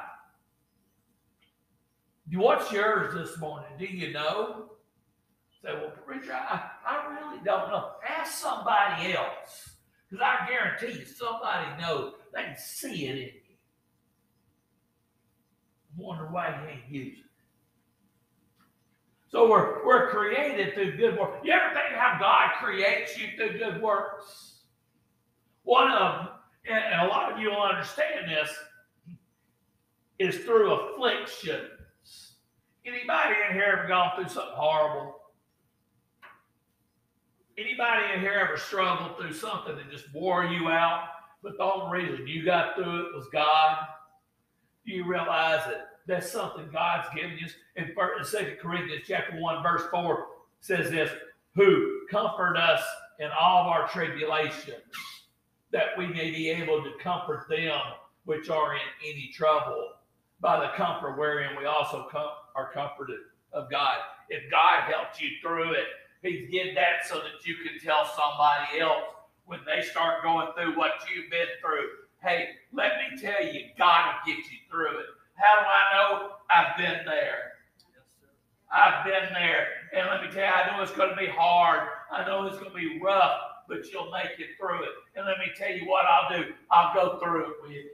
What's 2.34 2.72
yours 2.72 3.14
this 3.14 3.38
morning? 3.38 3.70
Do 3.78 3.84
you 3.84 4.12
know? 4.12 4.64
Say, 5.62 5.74
well, 5.74 5.92
preacher, 6.04 6.32
I, 6.32 6.60
I 6.84 7.14
really 7.14 7.38
don't 7.44 7.68
know. 7.68 7.92
Ask 8.04 8.32
somebody 8.32 9.12
else. 9.12 9.71
Because 10.12 10.26
I 10.26 10.46
guarantee 10.46 10.98
you, 10.98 11.06
somebody 11.06 11.80
knows. 11.80 12.12
They 12.34 12.42
can 12.42 12.56
see 12.58 13.06
it 13.06 13.16
in 13.16 13.16
you. 13.16 13.30
Wonder 15.96 16.26
why 16.26 16.48
you 16.48 16.68
ain't 16.68 16.90
using 16.90 17.20
it. 17.20 17.30
So 19.28 19.50
we're, 19.50 19.86
we're 19.86 20.10
created 20.10 20.74
through 20.74 20.98
good 20.98 21.18
works. 21.18 21.38
You 21.42 21.54
ever 21.54 21.72
think 21.72 21.96
how 21.96 22.18
God 22.20 22.50
creates 22.62 23.18
you 23.18 23.28
through 23.38 23.58
good 23.58 23.80
works? 23.80 24.58
One 25.62 25.90
of 25.90 26.26
them, 26.26 26.28
and 26.68 27.00
a 27.00 27.06
lot 27.06 27.32
of 27.32 27.38
you 27.38 27.48
will 27.48 27.62
understand 27.62 28.28
this, 28.28 28.54
is 30.18 30.44
through 30.44 30.74
afflictions. 30.74 32.34
Anybody 32.84 33.34
in 33.48 33.54
here 33.54 33.78
ever 33.78 33.88
gone 33.88 34.10
through 34.14 34.28
something 34.28 34.52
horrible? 34.54 35.21
Anybody 37.58 38.14
in 38.14 38.20
here 38.20 38.46
ever 38.48 38.56
struggled 38.56 39.18
through 39.18 39.34
something 39.34 39.76
that 39.76 39.90
just 39.90 40.12
wore 40.14 40.44
you 40.44 40.68
out, 40.68 41.04
but 41.42 41.58
the 41.58 41.64
only 41.64 42.00
reason 42.00 42.26
you 42.26 42.44
got 42.44 42.74
through 42.74 43.06
it 43.06 43.14
was 43.14 43.26
God? 43.30 43.78
Do 44.86 44.92
you 44.92 45.06
realize 45.06 45.62
that 45.66 45.88
that's 46.06 46.30
something 46.30 46.70
God's 46.72 47.08
given 47.14 47.36
you? 47.38 47.46
In 47.76 47.88
2 47.94 48.56
Corinthians 48.60 49.04
chapter 49.06 49.38
1, 49.38 49.62
verse 49.62 49.82
4 49.90 50.26
says 50.60 50.90
this, 50.90 51.10
who 51.54 52.06
comfort 52.10 52.56
us 52.56 52.82
in 53.18 53.28
all 53.38 53.62
of 53.62 53.66
our 53.66 53.86
tribulations, 53.88 54.82
that 55.72 55.88
we 55.98 56.06
may 56.06 56.30
be 56.30 56.48
able 56.48 56.82
to 56.82 56.92
comfort 57.02 57.46
them 57.50 57.80
which 58.24 58.48
are 58.48 58.74
in 58.74 58.80
any 59.04 59.30
trouble 59.34 59.90
by 60.40 60.58
the 60.58 60.72
comfort 60.76 61.18
wherein 61.18 61.56
we 61.58 61.66
also 61.66 62.06
com- 62.10 62.30
are 62.54 62.72
comforted 62.72 63.18
of 63.52 63.70
God. 63.70 63.98
If 64.30 64.50
God 64.50 64.90
helped 64.90 65.20
you 65.20 65.28
through 65.42 65.72
it, 65.72 65.86
He's 66.22 66.48
did 66.50 66.76
that 66.76 67.06
so 67.06 67.16
that 67.16 67.44
you 67.44 67.56
can 67.56 67.78
tell 67.84 68.06
somebody 68.06 68.80
else 68.80 69.04
when 69.44 69.60
they 69.66 69.82
start 69.82 70.22
going 70.22 70.48
through 70.56 70.76
what 70.76 70.92
you've 71.12 71.30
been 71.30 71.48
through. 71.60 71.88
Hey, 72.22 72.50
let 72.72 72.92
me 72.98 73.20
tell 73.20 73.44
you, 73.44 73.66
God 73.76 74.14
will 74.14 74.34
get 74.34 74.44
you 74.44 74.58
through 74.70 74.98
it. 75.00 75.06
How 75.34 75.58
do 75.58 75.66
I 75.66 75.82
know? 75.94 76.30
I've 76.48 76.76
been 76.76 77.04
there. 77.04 77.52
I've 78.72 79.04
been 79.04 79.32
there. 79.32 79.66
And 79.94 80.08
let 80.08 80.22
me 80.22 80.28
tell 80.30 80.44
you, 80.44 80.52
I 80.52 80.70
know 80.70 80.82
it's 80.82 80.92
going 80.92 81.10
to 81.10 81.16
be 81.16 81.26
hard. 81.26 81.88
I 82.12 82.24
know 82.24 82.46
it's 82.46 82.58
going 82.58 82.70
to 82.70 82.76
be 82.76 83.00
rough, 83.02 83.40
but 83.68 83.90
you'll 83.90 84.12
make 84.12 84.38
it 84.38 84.56
through 84.58 84.84
it. 84.84 84.94
And 85.16 85.26
let 85.26 85.38
me 85.38 85.46
tell 85.56 85.72
you 85.72 85.88
what 85.88 86.06
I'll 86.06 86.38
do. 86.38 86.52
I'll 86.70 86.94
go 86.94 87.18
through 87.18 87.50
it 87.50 87.56
with 87.62 87.72
you. 87.72 87.90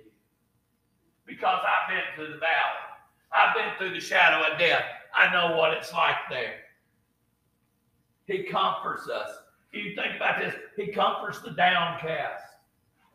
Because 1.26 1.60
I've 1.64 1.88
been 1.88 2.04
through 2.14 2.34
the 2.34 2.40
valley. 2.40 2.84
I've 3.32 3.54
been 3.54 3.72
through 3.78 3.94
the 3.94 4.04
shadow 4.04 4.52
of 4.52 4.58
death. 4.58 4.84
I 5.16 5.32
know 5.32 5.56
what 5.56 5.72
it's 5.72 5.92
like 5.92 6.16
there. 6.28 6.54
He 8.28 8.44
comforts 8.44 9.08
us. 9.08 9.30
You 9.72 9.94
think 9.96 10.16
about 10.16 10.40
this. 10.40 10.54
He 10.76 10.92
comforts 10.92 11.40
the 11.40 11.50
downcast. 11.50 12.44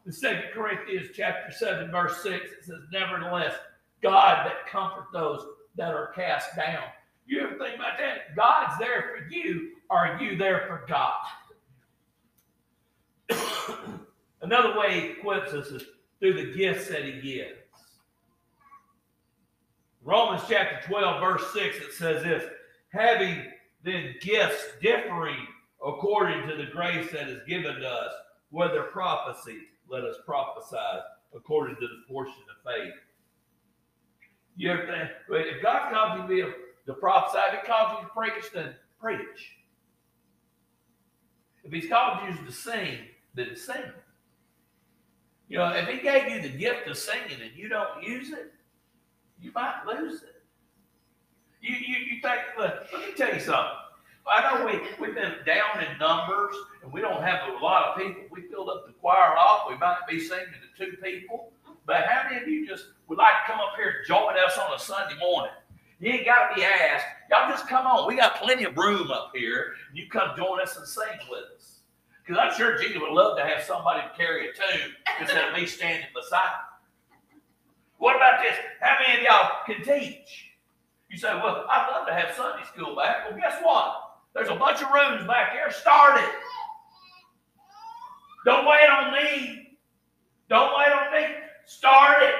In 0.06 0.12
2 0.12 0.40
Corinthians 0.54 1.10
chapter 1.16 1.52
7, 1.52 1.90
verse 1.92 2.22
6, 2.24 2.52
it 2.52 2.66
says, 2.66 2.80
Nevertheless, 2.92 3.54
God 4.02 4.46
that 4.46 4.68
comfort 4.70 5.06
those 5.14 5.46
that 5.78 5.94
are 5.94 6.12
cast 6.14 6.56
down. 6.56 6.84
You 7.26 7.42
ever 7.42 7.58
think 7.58 7.76
about 7.76 7.98
that? 8.00 8.36
God's 8.36 8.78
there 8.80 9.16
for 9.16 9.34
you. 9.34 9.72
Are 9.90 10.18
you 10.20 10.36
there 10.36 10.66
for 10.68 10.86
God? 10.90 11.24
Another 14.42 14.78
way 14.78 15.00
he 15.00 15.08
equips 15.12 15.54
us 15.54 15.68
is 15.68 15.84
through 16.20 16.34
the 16.34 16.54
gifts 16.58 16.90
that 16.90 17.06
he 17.06 17.22
gives. 17.22 17.60
Romans 20.04 20.44
chapter 20.50 20.86
12, 20.86 21.22
verse 21.22 21.54
6, 21.54 21.78
it 21.78 21.94
says 21.94 22.24
this 22.24 22.44
having 22.90 23.53
then 23.84 24.16
gifts 24.22 24.64
differing 24.82 25.48
according 25.86 26.48
to 26.48 26.56
the 26.56 26.72
grace 26.72 27.12
that 27.12 27.28
is 27.28 27.42
given 27.48 27.76
to 27.76 27.88
us, 27.88 28.14
whether 28.50 28.84
prophecy, 28.84 29.58
let 29.90 30.04
us 30.04 30.16
prophesy 30.26 30.78
according 31.36 31.76
to 31.76 31.82
the 31.82 32.04
portion 32.08 32.42
of 32.50 32.74
faith. 32.74 32.94
You 34.56 34.72
if 34.72 35.62
God 35.62 35.92
calls 35.92 36.30
you 36.30 36.54
to 36.86 36.94
prophesy, 36.94 37.40
if 37.52 37.62
He 37.62 37.68
calls 37.68 37.98
you 38.00 38.08
to 38.08 38.14
preach, 38.14 38.52
then 38.54 38.76
preach. 39.00 39.58
If 41.64 41.74
He's 41.74 41.90
called 41.90 42.20
you 42.30 42.46
to 42.46 42.52
sing, 42.52 43.00
then 43.34 43.56
sing. 43.56 43.92
You 45.50 45.58
know, 45.58 45.70
if 45.74 45.88
He 45.88 46.00
gave 46.00 46.32
you 46.32 46.42
the 46.42 46.56
gift 46.56 46.88
of 46.88 46.98
singing 46.98 47.42
and 47.42 47.52
you 47.56 47.68
don't 47.68 48.04
use 48.04 48.32
it, 48.32 48.54
you 49.42 49.52
might 49.54 49.82
lose 49.88 50.22
it. 50.24 50.33
You, 51.64 51.76
you, 51.76 51.96
you 52.12 52.22
think, 52.22 52.42
look, 52.60 52.76
let 52.92 53.08
me 53.08 53.16
tell 53.16 53.34
you 53.34 53.40
something. 53.40 53.80
I 54.28 54.42
know 54.44 54.66
we, 54.66 54.82
we've 55.00 55.16
been 55.16 55.36
down 55.46 55.82
in 55.82 55.98
numbers 55.98 56.56
and 56.84 56.92
we 56.92 57.02
don't 57.02 57.24
have 57.24 57.40
a 57.50 57.64
lot 57.64 57.86
of 57.86 57.98
people. 57.98 58.24
We 58.32 58.42
filled 58.44 58.70
up 58.70 58.86
the 58.86 58.94
choir 58.94 59.38
off. 59.38 59.70
We 59.70 59.78
might 59.78 60.00
be 60.10 60.20
singing 60.20 60.48
to 60.78 60.86
two 60.86 60.98
people. 60.98 61.54
But 61.86 62.06
how 62.06 62.30
many 62.30 62.42
of 62.42 62.50
you 62.50 62.68
just 62.68 62.88
would 63.08 63.18
like 63.18 63.34
to 63.46 63.52
come 63.54 63.62
up 63.62 63.76
here 63.78 63.96
and 64.00 64.08
join 64.08 64.36
us 64.46 64.58
on 64.58 64.76
a 64.76 64.80
Sunday 64.80 65.18
morning? 65.20 65.54
You 66.02 66.12
ain't 66.12 66.26
got 66.26 66.50
to 66.50 66.56
be 66.56 66.66
asked. 66.66 67.06
Y'all 67.32 67.50
just 67.50 67.68
come 67.70 67.88
on. 67.88 68.08
We 68.08 68.18
got 68.18 68.36
plenty 68.36 68.66
of 68.66 68.78
room 68.78 69.10
up 69.12 69.32
here. 69.34 69.74
You 69.94 70.08
come 70.10 70.32
join 70.38 70.62
us 70.62 70.76
and 70.78 70.88
sing 70.88 71.06
with 71.30 71.46
us. 71.58 71.80
Because 72.26 72.42
I'm 72.42 72.58
sure 72.58 72.78
Jesus 72.78 73.00
would 73.02 73.12
love 73.14 73.38
to 73.38 73.46
have 73.46 73.64
somebody 73.64 74.02
to 74.02 74.18
carry 74.18 74.50
a 74.50 74.54
tune 74.54 74.92
instead 75.22 75.50
of 75.50 75.56
me 75.56 75.66
standing 75.66 76.08
beside 76.14 76.52
What 77.98 78.18
about 78.18 78.42
this? 78.44 78.56
How 78.82 78.98
many 79.02 79.20
of 79.20 79.24
y'all 79.26 79.52
can 79.66 79.84
teach? 79.84 80.53
You 81.14 81.20
say, 81.20 81.30
well, 81.30 81.64
I'd 81.70 81.94
love 81.94 82.08
to 82.08 82.14
have 82.14 82.34
Sunday 82.34 82.66
school 82.66 82.96
back. 82.96 83.30
Well, 83.30 83.38
guess 83.38 83.62
what? 83.62 84.18
There's 84.34 84.50
a 84.50 84.56
bunch 84.56 84.82
of 84.82 84.90
rooms 84.90 85.28
back 85.28 85.54
here. 85.54 85.70
Start 85.70 86.18
it. 86.18 86.30
Don't 88.46 88.66
wait 88.66 88.90
on 88.90 89.14
me. 89.14 89.78
Don't 90.50 90.74
wait 90.74 90.90
on 90.90 91.14
me. 91.14 91.38
Start 91.68 92.24
it. 92.24 92.34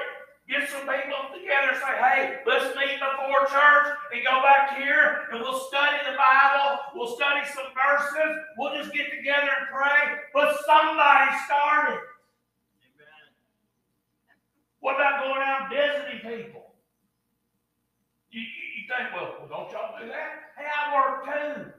Get 0.50 0.68
some 0.68 0.90
people 0.90 1.22
together 1.30 1.70
and 1.70 1.78
say, 1.78 1.94
hey, 2.02 2.42
let's 2.50 2.74
meet 2.74 2.98
before 2.98 3.46
church 3.46 3.94
and 4.10 4.24
go 4.26 4.42
back 4.42 4.76
here 4.76 5.30
and 5.30 5.38
we'll 5.38 5.60
study 5.70 6.02
the 6.10 6.18
Bible. 6.18 6.82
We'll 6.96 7.14
study 7.14 7.46
some 7.54 7.70
verses. 7.78 8.42
We'll 8.58 8.74
just 8.74 8.92
get 8.92 9.06
together 9.14 9.54
and 9.54 9.70
pray. 9.70 10.18
But 10.34 10.58
somebody 10.66 11.30
started. 11.46 12.02
Amen. 12.90 13.24
What 14.80 14.96
about 14.96 15.22
going 15.22 15.42
out 15.46 15.70
visiting 15.70 16.26
people? 16.26 16.63
You, 18.34 18.40
you, 18.40 18.46
you 18.74 18.82
think, 18.90 19.14
well, 19.14 19.38
well, 19.38 19.46
don't 19.46 19.70
y'all 19.70 19.94
do 19.94 20.08
that? 20.08 20.50
Hey, 20.58 20.66
I 20.66 20.90
work 20.90 21.22
too. 21.22 21.70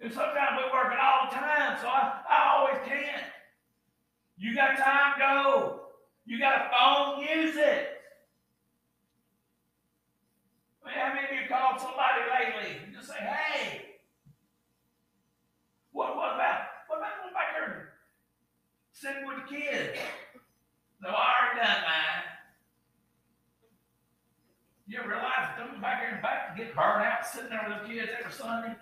And 0.00 0.12
sometimes 0.12 0.54
we're 0.54 0.72
working 0.72 0.98
all 1.02 1.26
the 1.28 1.34
time, 1.34 1.76
so 1.82 1.88
I, 1.88 2.22
I 2.30 2.54
always 2.54 2.78
can't. 2.86 3.26
You 4.38 4.54
got 4.54 4.78
time, 4.78 5.18
go. 5.18 5.80
You 6.26 6.38
got 6.38 6.60
a 6.60 6.70
phone, 6.70 7.26
use 7.26 7.56
it. 7.56 8.00
I 10.84 10.88
mean, 10.88 10.96
how 10.96 11.12
many 11.12 11.26
of 11.26 11.42
you 11.42 11.48
called 11.48 11.80
somebody 11.80 12.22
lately 12.30 12.78
and 12.86 12.94
just 12.94 13.08
say, 13.08 13.18
hey, 13.18 13.82
what, 15.90 16.14
what 16.14 16.36
about, 16.36 16.60
what 16.86 16.98
about 16.98 17.18
going 17.20 17.34
back 17.34 17.58
there 17.58 17.74
and 17.74 17.88
sitting 18.92 19.26
with 19.26 19.38
the 19.42 19.56
kids? 19.56 19.98
No, 21.02 21.08
I 21.08 21.34
already 21.34 21.66
done 21.66 21.82
mine. 21.82 22.30
You 24.90 24.98
ever 24.98 25.08
realize 25.08 25.54
that 25.54 25.58
them 25.58 25.80
and 26.50 26.58
get 26.58 26.74
burned 26.74 27.04
out 27.04 27.26
sitting 27.26 27.50
there 27.50 27.64
with 27.68 27.88
the 27.88 27.94
kids 27.94 28.10
every 28.18 28.32
Sunday? 28.32 28.74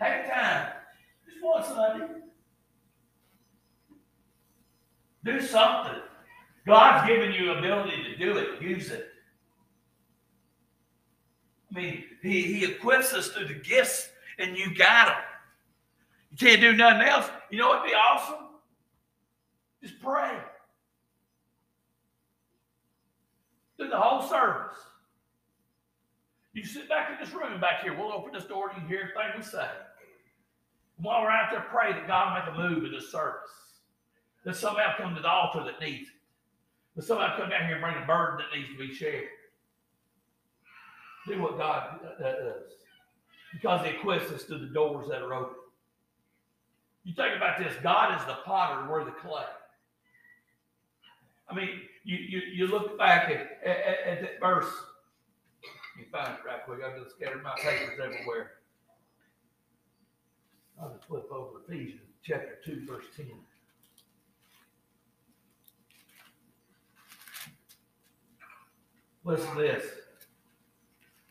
Take 0.00 0.32
time. 0.32 0.72
Just 1.26 1.42
one 1.42 1.64
Sunday. 1.64 2.14
Do 5.24 5.40
something. 5.40 6.00
God's 6.66 7.08
given 7.08 7.32
you 7.32 7.52
ability 7.52 8.04
to 8.04 8.16
do 8.16 8.38
it. 8.38 8.62
Use 8.62 8.90
it. 8.90 9.08
I 11.70 11.76
mean, 11.76 12.04
he, 12.22 12.42
he 12.42 12.64
equips 12.64 13.12
us 13.12 13.28
through 13.28 13.48
the 13.48 13.54
gifts, 13.54 14.08
and 14.38 14.56
you 14.56 14.74
got 14.74 15.08
them. 15.08 15.16
You 16.30 16.36
can't 16.36 16.60
do 16.60 16.72
nothing 16.72 17.08
else. 17.08 17.28
You 17.50 17.58
know 17.58 17.68
what'd 17.68 17.84
be 17.84 17.94
awesome? 17.94 18.46
Just 19.82 20.00
pray. 20.00 20.38
Through 23.76 23.88
the 23.88 23.98
whole 23.98 24.22
service. 24.28 24.76
You 26.54 26.64
sit 26.64 26.88
back 26.88 27.10
in 27.10 27.24
this 27.24 27.34
room 27.34 27.60
back 27.60 27.82
here. 27.82 27.96
We'll 27.96 28.12
open 28.12 28.32
this 28.32 28.44
door 28.44 28.70
and 28.70 28.80
you 28.82 28.88
hear 28.88 29.12
everything 29.16 29.40
we 29.40 29.44
say. 29.44 29.68
While 30.98 31.22
we're 31.22 31.30
out 31.30 31.50
there, 31.50 31.66
pray 31.68 31.92
that 31.92 32.06
God 32.06 32.46
will 32.46 32.54
make 32.54 32.70
a 32.70 32.74
move 32.74 32.84
in 32.84 32.92
this 32.92 33.10
service. 33.10 33.50
That 34.44 34.54
somebody 34.54 34.88
come 34.96 35.16
to 35.16 35.20
the 35.20 35.28
altar 35.28 35.64
that 35.64 35.84
needs 35.84 36.08
it. 36.08 36.14
That 36.94 37.04
somebody 37.04 37.32
come 37.36 37.50
down 37.50 37.66
here 37.66 37.74
and 37.74 37.82
bring 37.82 38.00
a 38.00 38.06
burden 38.06 38.38
that 38.38 38.56
needs 38.56 38.70
to 38.70 38.78
be 38.78 38.94
shared. 38.94 39.28
Do 41.26 41.42
what 41.42 41.58
God 41.58 41.98
uh, 42.04 42.24
uh, 42.24 42.32
does. 42.32 42.72
Because 43.52 43.84
He 43.84 43.96
equips 43.96 44.30
us 44.30 44.44
to 44.44 44.58
the 44.58 44.66
doors 44.66 45.08
that 45.08 45.22
are 45.22 45.34
open. 45.34 45.56
You 47.02 47.14
think 47.14 47.36
about 47.36 47.58
this 47.58 47.74
God 47.82 48.18
is 48.18 48.26
the 48.26 48.36
potter 48.44 48.80
and 48.80 48.88
we're 48.88 49.04
the 49.04 49.10
clay. 49.10 49.42
I 51.48 51.54
mean, 51.54 51.80
you, 52.04 52.16
you, 52.16 52.38
you 52.54 52.66
look 52.68 52.96
back 52.96 53.28
at, 53.28 53.58
at, 53.68 54.06
at 54.06 54.20
that 54.22 54.40
verse. 54.40 54.72
You 55.98 56.04
find 56.10 56.34
it 56.34 56.46
right 56.46 56.64
quick. 56.64 56.80
I've 56.84 57.02
just 57.02 57.16
scattered 57.16 57.42
my 57.42 57.54
papers 57.56 58.00
everywhere. 58.02 58.52
I'll 60.80 60.90
just 60.90 61.04
flip 61.04 61.30
over 61.30 61.60
Ephesians 61.68 62.00
chapter 62.22 62.58
2, 62.64 62.84
verse 62.86 63.04
10. 63.16 63.26
Listen 69.24 69.54
to 69.54 69.62
this. 69.62 69.84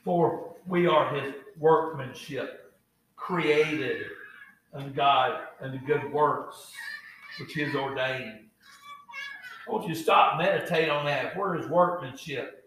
For 0.04 0.56
we 0.65 0.88
are 0.88 1.13
his 1.13 1.34
workmanship, 1.58 2.73
created 3.15 4.04
unto 4.73 4.89
God 4.89 5.41
and 5.62 5.73
the 5.73 5.78
good 5.80 6.12
works 6.12 6.71
which 7.39 7.54
he 7.54 7.62
has 7.62 7.76
ordained. 7.76 8.39
I 9.67 9.71
want 9.71 9.88
you 9.88 9.93
to 9.93 9.99
stop 9.99 10.34
and 10.34 10.41
meditate 10.41 10.89
on 10.89 11.06
that. 11.06 11.38
Where 11.38 11.56
is 11.56 11.67
workmanship? 11.67 12.62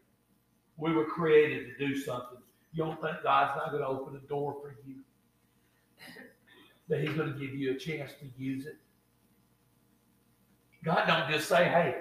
We 0.76 0.92
were 0.92 1.04
created 1.04 1.66
to 1.66 1.86
do 1.86 1.96
something. 1.96 2.38
You 2.72 2.84
don't 2.84 3.00
think 3.00 3.22
God's 3.22 3.56
not 3.56 3.70
going 3.70 3.82
to 3.82 3.88
open 3.88 4.16
a 4.16 4.28
door 4.28 4.56
for 4.60 4.76
you? 4.86 4.96
that 6.88 7.00
he's 7.00 7.12
going 7.14 7.32
to 7.32 7.38
give 7.38 7.54
you 7.54 7.72
a 7.72 7.78
chance 7.78 8.12
to 8.20 8.26
use 8.42 8.66
it. 8.66 8.76
God 10.84 11.06
don't 11.06 11.30
just 11.30 11.48
say, 11.48 11.64
hey, 11.64 11.96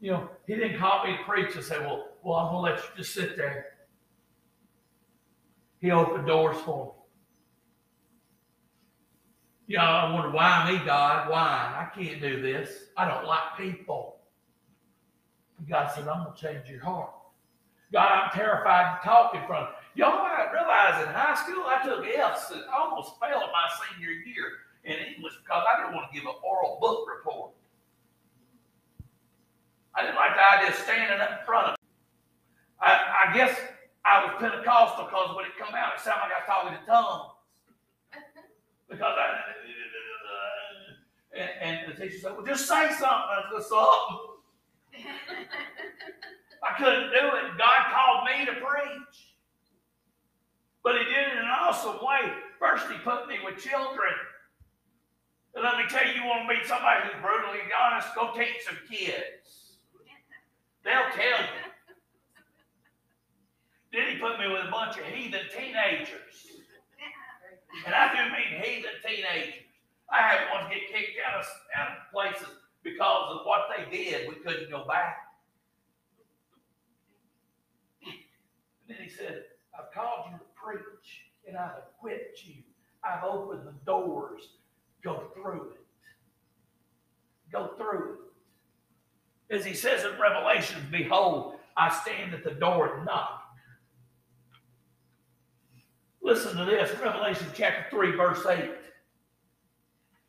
you 0.00 0.12
know, 0.12 0.28
he 0.46 0.54
didn't 0.54 0.78
call 0.78 1.04
me 1.04 1.16
to 1.16 1.24
preach 1.24 1.54
and 1.56 1.64
say, 1.64 1.78
well, 1.80 2.08
well, 2.22 2.36
I'm 2.36 2.52
going 2.52 2.64
to 2.64 2.76
let 2.76 2.84
you 2.84 2.90
just 2.96 3.14
sit 3.14 3.36
there. 3.36 3.66
He 5.80 5.90
opened 5.90 6.26
doors 6.26 6.56
for 6.58 6.86
me. 6.86 6.90
You 9.68 9.78
know, 9.78 9.82
I 9.82 10.12
wonder 10.12 10.30
why 10.30 10.70
me, 10.70 10.84
God? 10.84 11.28
Why? 11.28 11.88
I 11.90 11.98
can't 11.98 12.20
do 12.20 12.40
this. 12.40 12.70
I 12.96 13.08
don't 13.08 13.26
like 13.26 13.56
people. 13.58 14.18
God 15.68 15.90
said, 15.92 16.06
I'm 16.06 16.22
going 16.22 16.36
to 16.36 16.40
change 16.40 16.70
your 16.70 16.84
heart. 16.84 17.10
God, 17.92 18.08
I'm 18.10 18.30
terrified 18.30 19.00
to 19.00 19.08
talk 19.08 19.34
in 19.34 19.46
front 19.46 19.68
of 19.68 19.74
Y'all 19.96 20.22
might 20.22 20.52
realize 20.52 21.00
in 21.00 21.08
high 21.08 21.34
school 21.34 21.64
I 21.64 21.80
took 21.82 22.04
F's 22.04 22.50
and 22.50 22.62
almost 22.68 23.16
failed 23.18 23.48
my 23.48 23.66
senior 23.80 24.10
year 24.12 24.68
in 24.84 24.92
English 24.92 25.32
because 25.40 25.64
I 25.64 25.80
didn't 25.80 25.96
want 25.96 26.12
to 26.12 26.14
give 26.14 26.28
an 26.28 26.36
oral 26.44 26.76
book 26.82 27.08
report. 27.08 27.52
I 29.94 30.02
didn't 30.02 30.16
like 30.16 30.36
the 30.36 30.44
idea 30.44 30.68
of 30.68 30.74
standing 30.84 31.18
up 31.18 31.40
in 31.40 31.46
front 31.46 31.68
of. 31.68 31.76
I, 32.78 33.24
I 33.24 33.32
guess 33.32 33.58
I 34.04 34.26
was 34.26 34.34
Pentecostal 34.38 35.06
because 35.06 35.34
when 35.34 35.46
it 35.46 35.56
come 35.58 35.74
out, 35.74 35.96
it 35.96 36.00
sounded 36.04 36.28
like 36.28 36.32
I 36.36 36.44
was 36.44 36.46
talking 36.46 36.76
in 36.76 36.84
tongues. 36.86 37.32
Because 38.88 39.16
I, 39.18 39.46
and, 41.34 41.50
and 41.60 41.92
the 41.92 42.00
teacher 42.00 42.18
said, 42.18 42.32
well, 42.36 42.46
just 42.46 42.68
say 42.68 42.88
something. 42.92 43.02
I 43.02 43.42
said, 43.50 43.64
something. 43.66 44.36
I 46.62 46.78
couldn't 46.78 47.10
do 47.10 47.22
it. 47.34 47.58
God 47.58 47.75
me 48.38 48.46
to 48.46 48.52
preach. 48.52 49.16
But 50.82 50.98
he 50.98 51.04
did 51.04 51.16
it 51.16 51.32
in 51.32 51.38
an 51.38 51.50
awesome 51.50 51.96
way. 52.04 52.32
First, 52.58 52.86
he 52.90 52.98
put 52.98 53.28
me 53.28 53.36
with 53.44 53.58
children. 53.58 54.14
And 55.54 55.64
let 55.64 55.78
me 55.78 55.84
tell 55.88 56.06
you, 56.06 56.20
you 56.20 56.26
want 56.26 56.48
to 56.48 56.54
meet 56.54 56.66
somebody 56.66 57.00
who's 57.04 57.20
brutally 57.22 57.64
honest, 57.72 58.08
go 58.14 58.32
teach 58.36 58.62
some 58.64 58.78
kids. 58.88 59.80
They'll 60.84 61.10
tell 61.16 61.40
you. 61.40 61.66
Then 63.92 64.14
he 64.14 64.20
put 64.20 64.38
me 64.38 64.46
with 64.52 64.68
a 64.68 64.70
bunch 64.70 64.98
of 64.98 65.04
heathen 65.04 65.40
teenagers. 65.56 66.46
And 67.86 67.94
I 67.94 68.12
do 68.12 68.30
mean 68.30 68.62
heathen 68.62 68.92
teenagers. 69.04 69.64
I 70.12 70.20
had 70.22 70.52
ones 70.52 70.68
get 70.70 70.86
kicked 70.92 71.18
out 71.26 71.40
of, 71.40 71.46
out 71.74 71.88
of 71.88 72.12
places 72.12 72.54
because 72.84 73.40
of 73.40 73.46
what 73.46 73.68
they 73.74 73.96
did. 73.96 74.28
We 74.28 74.36
couldn't 74.36 74.70
go 74.70 74.84
back. 74.86 75.26
And 78.04 78.14
then 78.88 78.98
he 79.02 79.08
said, 79.08 79.44
I've 79.78 79.92
called 79.92 80.26
you 80.30 80.38
to 80.38 80.44
preach, 80.54 81.24
and 81.46 81.56
I've 81.56 81.82
equipped 81.96 82.44
you. 82.46 82.62
I've 83.04 83.24
opened 83.24 83.66
the 83.66 83.74
doors. 83.84 84.42
Go 85.02 85.24
through 85.34 85.70
it. 85.72 85.80
Go 87.52 87.70
through 87.76 88.14
it. 88.14 89.54
As 89.54 89.64
he 89.64 89.74
says 89.74 90.04
in 90.04 90.20
Revelation, 90.20 90.78
behold, 90.90 91.54
I 91.76 91.90
stand 91.90 92.34
at 92.34 92.42
the 92.42 92.52
door 92.52 92.96
and 92.96 93.06
knock. 93.06 93.42
Listen 96.22 96.56
to 96.56 96.64
this, 96.64 96.90
Revelation 97.00 97.46
chapter 97.54 97.86
3, 97.90 98.16
verse 98.16 98.44
8. 98.44 98.70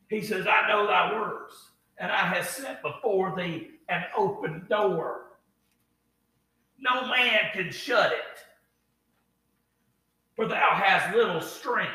He 0.09 0.21
says, 0.21 0.45
I 0.47 0.67
know 0.67 0.85
thy 0.85 1.13
works, 1.13 1.53
and 1.97 2.11
I 2.11 2.27
have 2.33 2.47
set 2.47 2.83
before 2.83 3.35
thee 3.35 3.71
an 3.89 4.03
open 4.15 4.67
door. 4.69 5.21
No 6.79 7.07
man 7.07 7.49
can 7.53 7.71
shut 7.71 8.11
it. 8.11 8.46
For 10.37 10.47
thou 10.47 10.69
hast 10.71 11.15
little 11.15 11.41
strength, 11.41 11.91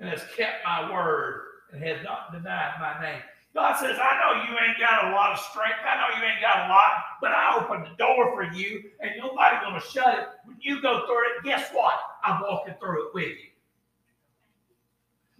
and 0.00 0.08
hast 0.08 0.26
kept 0.36 0.64
my 0.64 0.92
word, 0.92 1.42
and 1.72 1.82
hast 1.82 2.02
not 2.02 2.32
denied 2.32 2.74
my 2.80 3.00
name. 3.00 3.22
God 3.54 3.78
says, 3.78 3.96
I 3.98 4.18
know 4.20 4.42
you 4.42 4.58
ain't 4.58 4.78
got 4.80 5.06
a 5.06 5.10
lot 5.14 5.32
of 5.32 5.38
strength. 5.38 5.78
I 5.88 5.96
know 5.96 6.20
you 6.20 6.28
ain't 6.28 6.40
got 6.42 6.66
a 6.66 6.68
lot, 6.68 7.04
but 7.22 7.30
I 7.30 7.56
opened 7.56 7.86
the 7.86 7.96
door 7.96 8.34
for 8.34 8.52
you, 8.52 8.90
and 9.00 9.12
nobody's 9.16 9.60
going 9.60 9.80
to 9.80 9.86
shut 9.86 10.18
it. 10.18 10.28
When 10.44 10.56
you 10.60 10.82
go 10.82 11.06
through 11.06 11.36
it, 11.36 11.44
guess 11.44 11.70
what? 11.72 11.94
I'm 12.24 12.42
walking 12.42 12.74
through 12.80 13.06
it 13.06 13.14
with 13.14 13.28
you. 13.28 13.50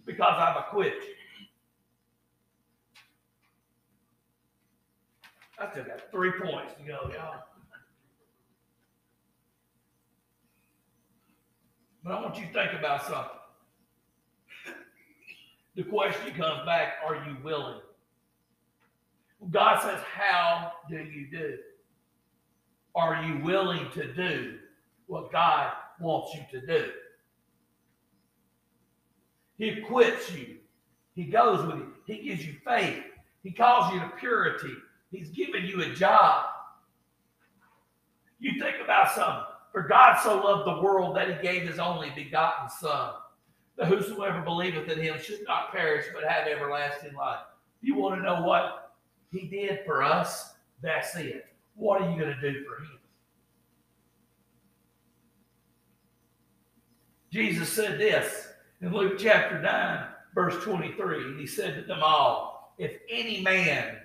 Because 0.05 0.35
I've 0.37 0.63
equipped 0.65 1.03
you. 1.03 1.13
I 5.59 5.69
still 5.71 5.83
got 5.83 6.09
three 6.09 6.31
points 6.31 6.73
to 6.79 6.83
go, 6.87 7.11
y'all. 7.13 7.43
But 12.07 12.19
I 12.19 12.21
want 12.21 12.37
you 12.37 12.45
to 12.45 12.53
think 12.53 12.71
about 12.79 13.05
something. 13.05 13.37
The 15.75 15.83
question 15.83 16.33
comes 16.35 16.65
back 16.65 16.93
are 17.05 17.15
you 17.15 17.35
willing? 17.43 17.81
God 19.51 19.81
says, 19.81 19.99
How 20.15 20.71
do 20.89 20.95
you 20.95 21.27
do? 21.29 21.57
Are 22.95 23.21
you 23.25 23.43
willing 23.43 23.91
to 23.91 24.13
do 24.13 24.57
what 25.07 25.33
God 25.33 25.73
wants 25.99 26.33
you 26.33 26.41
to 26.57 26.65
do? 26.65 26.85
He 29.57 29.67
equips 29.67 30.31
you, 30.31 30.59
He 31.13 31.25
goes 31.25 31.65
with 31.65 31.75
you, 31.75 31.93
He 32.05 32.29
gives 32.29 32.45
you 32.45 32.55
faith, 32.65 33.03
He 33.43 33.51
calls 33.51 33.93
you 33.93 33.99
to 33.99 34.07
purity, 34.17 34.73
He's 35.11 35.29
given 35.29 35.65
you 35.65 35.81
a 35.81 35.93
job. 35.93 36.45
You 38.39 38.61
think 38.61 38.77
about 38.81 39.11
something. 39.13 39.56
For 39.77 39.83
God 39.83 40.19
so 40.23 40.41
loved 40.41 40.65
the 40.65 40.81
world 40.81 41.15
that 41.15 41.27
he 41.27 41.47
gave 41.47 41.61
his 41.61 41.77
only 41.77 42.09
begotten 42.15 42.67
Son, 42.67 43.11
that 43.75 43.85
whosoever 43.85 44.41
believeth 44.41 44.89
in 44.89 44.99
him 44.99 45.21
should 45.21 45.43
not 45.47 45.71
perish 45.71 46.07
but 46.15 46.23
have 46.27 46.47
everlasting 46.47 47.13
life. 47.13 47.41
You 47.81 47.93
want 47.93 48.15
to 48.15 48.23
know 48.23 48.41
what 48.41 48.95
he 49.31 49.45
did 49.45 49.81
for 49.85 50.01
us? 50.01 50.55
That's 50.81 51.15
it. 51.15 51.45
What 51.75 52.01
are 52.01 52.09
you 52.09 52.17
going 52.17 52.35
to 52.35 52.41
do 52.41 52.63
for 52.63 52.81
him? 52.81 52.97
Jesus 57.31 57.69
said 57.69 57.99
this 57.99 58.47
in 58.81 58.91
Luke 58.91 59.19
chapter 59.19 59.61
9, 59.61 60.07
verse 60.33 60.55
23. 60.63 61.37
He 61.39 61.45
said 61.45 61.75
to 61.75 61.83
them 61.83 61.99
all, 62.01 62.73
If 62.79 62.93
any 63.11 63.41
man 63.41 63.97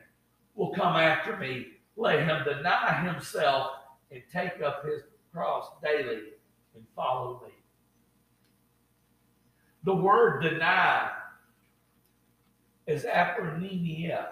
will 0.54 0.74
come 0.74 0.96
after 0.96 1.38
me, 1.38 1.68
let 1.96 2.18
him 2.18 2.44
deny 2.44 3.10
himself 3.10 3.70
and 4.10 4.22
take 4.30 4.60
up 4.60 4.84
his 4.84 5.04
cross 5.32 5.66
daily 5.82 6.20
and 6.74 6.84
follow 6.94 7.42
me. 7.46 7.52
The 9.84 9.94
word 9.94 10.42
deny 10.42 11.10
is 12.86 13.04
aphronemia, 13.04 14.26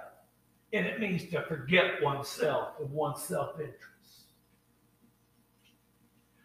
and 0.72 0.86
it 0.86 1.00
means 1.00 1.28
to 1.30 1.42
forget 1.42 2.02
oneself 2.02 2.74
and 2.80 2.90
one's 2.90 3.22
self 3.22 3.58
interest. 3.58 3.80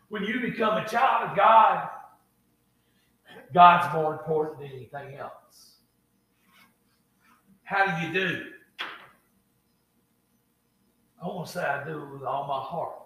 When 0.09 0.23
you 0.23 0.39
become 0.39 0.77
a 0.77 0.87
child 0.87 1.31
of 1.31 1.37
God, 1.37 1.89
God's 3.53 3.93
more 3.93 4.13
important 4.13 4.59
than 4.59 4.71
anything 4.71 5.15
else. 5.17 5.77
How 7.63 7.85
do 7.85 8.07
you 8.07 8.13
do? 8.13 8.45
I 11.21 11.27
want 11.27 11.47
to 11.47 11.53
say 11.53 11.63
I 11.63 11.83
do 11.83 12.03
it 12.03 12.13
with 12.13 12.23
all 12.23 12.47
my 12.47 12.59
heart, 12.59 13.04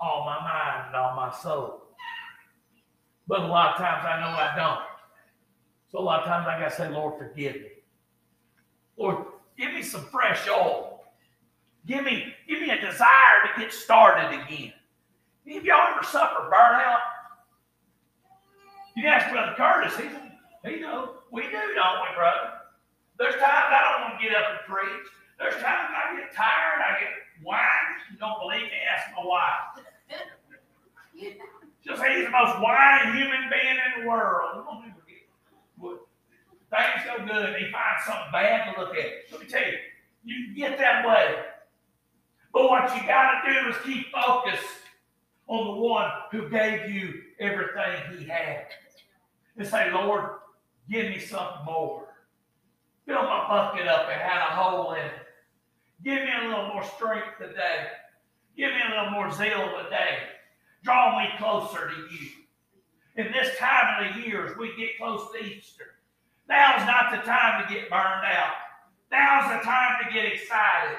all 0.00 0.24
my 0.24 0.40
mind, 0.40 0.86
and 0.88 0.96
all 0.96 1.16
my 1.16 1.32
soul. 1.32 1.82
But 3.26 3.40
a 3.40 3.46
lot 3.46 3.74
of 3.74 3.78
times 3.78 4.04
I 4.06 4.20
know 4.20 4.28
I 4.28 4.54
don't. 4.56 4.80
So 5.90 5.98
a 5.98 6.00
lot 6.00 6.20
of 6.20 6.26
times 6.26 6.46
I 6.48 6.58
got 6.58 6.70
to 6.70 6.76
say, 6.76 6.88
Lord, 6.88 7.18
forgive 7.18 7.56
me. 7.56 7.68
Lord, 8.96 9.24
give 9.58 9.72
me 9.72 9.82
some 9.82 10.02
fresh 10.02 10.48
oil. 10.48 11.02
Give 11.86 12.04
me, 12.04 12.34
give 12.46 12.60
me 12.60 12.70
a 12.70 12.80
desire 12.80 13.38
to 13.54 13.60
get 13.60 13.72
started 13.72 14.28
again. 14.28 14.72
Any 15.46 15.56
of 15.56 15.64
y'all 15.64 15.94
ever 15.94 16.04
suffer 16.04 16.50
burnout? 16.52 16.98
You 18.94 19.04
can 19.04 19.12
ask 19.12 19.32
Brother 19.32 19.54
Curtis. 19.56 19.96
He, 19.96 20.70
he 20.70 20.80
knows. 20.80 21.10
We 21.30 21.42
do, 21.42 21.50
don't 21.50 22.00
we, 22.02 22.14
brother? 22.16 22.52
There's 23.18 23.34
times 23.34 23.70
I 23.72 23.80
don't 23.92 24.10
want 24.10 24.20
to 24.20 24.28
get 24.28 24.36
up 24.36 24.44
and 24.50 24.60
preach. 24.66 25.06
There's 25.38 25.54
times 25.54 25.90
I 25.94 26.18
get 26.18 26.34
tired, 26.34 26.82
I 26.82 27.00
get 27.00 27.10
whiny. 27.42 27.94
You 28.12 28.18
don't 28.18 28.40
believe 28.40 28.62
me? 28.62 28.78
Ask 28.92 29.14
my 29.16 29.24
wife. 29.24 29.86
She'll 31.18 31.96
say 31.96 32.16
he's 32.16 32.26
the 32.26 32.30
most 32.30 32.60
whiny 32.60 33.12
human 33.18 33.50
being 33.50 33.76
in 33.76 34.02
the 34.02 34.08
world. 34.08 34.64
Things 36.70 37.06
go 37.06 37.24
good, 37.26 37.56
he 37.56 37.72
finds 37.72 38.04
something 38.04 38.30
bad 38.30 38.74
to 38.74 38.80
look 38.80 38.94
at. 38.94 39.32
Let 39.32 39.40
me 39.40 39.46
tell 39.46 39.62
you, 39.62 39.78
you 40.24 40.54
get 40.54 40.76
that 40.78 41.06
way. 41.06 41.36
But 42.52 42.64
what 42.64 42.94
you 42.94 43.06
got 43.06 43.42
to 43.42 43.52
do 43.52 43.70
is 43.70 43.76
keep 43.84 44.12
focused 44.12 44.66
on 45.46 45.66
the 45.66 45.80
one 45.80 46.10
who 46.30 46.50
gave 46.50 46.90
you 46.90 47.22
everything 47.40 48.18
he 48.18 48.26
had. 48.26 48.66
And 49.56 49.66
say, 49.66 49.90
Lord, 49.90 50.24
give 50.90 51.06
me 51.06 51.18
something 51.18 51.64
more. 51.64 52.14
Fill 53.06 53.22
my 53.22 53.48
bucket 53.48 53.88
up 53.88 54.08
and 54.10 54.20
had 54.20 54.48
a 54.50 54.54
hole 54.54 54.92
in 54.92 55.00
it. 55.06 55.12
Give 56.04 56.22
me 56.22 56.30
a 56.42 56.48
little 56.48 56.68
more 56.68 56.84
strength 56.84 57.38
today. 57.40 57.86
Give 58.56 58.70
me 58.70 58.80
a 58.86 58.90
little 58.90 59.10
more 59.10 59.32
zeal 59.32 59.72
today. 59.82 60.18
Draw 60.82 61.18
me 61.18 61.28
closer 61.38 61.90
to 61.90 62.14
you. 62.14 62.30
In 63.16 63.32
this 63.32 63.56
time 63.58 64.06
of 64.06 64.14
the 64.14 64.20
year, 64.20 64.46
as 64.46 64.56
we 64.56 64.76
get 64.76 64.96
close 64.96 65.30
to 65.32 65.44
Easter, 65.44 65.98
now's 66.48 66.86
not 66.86 67.10
the 67.10 67.18
time 67.26 67.66
to 67.66 67.74
get 67.74 67.90
burned 67.90 68.24
out. 68.24 68.54
Now's 69.10 69.58
the 69.58 69.64
time 69.64 69.98
to 70.04 70.12
get 70.12 70.32
excited. 70.32 70.98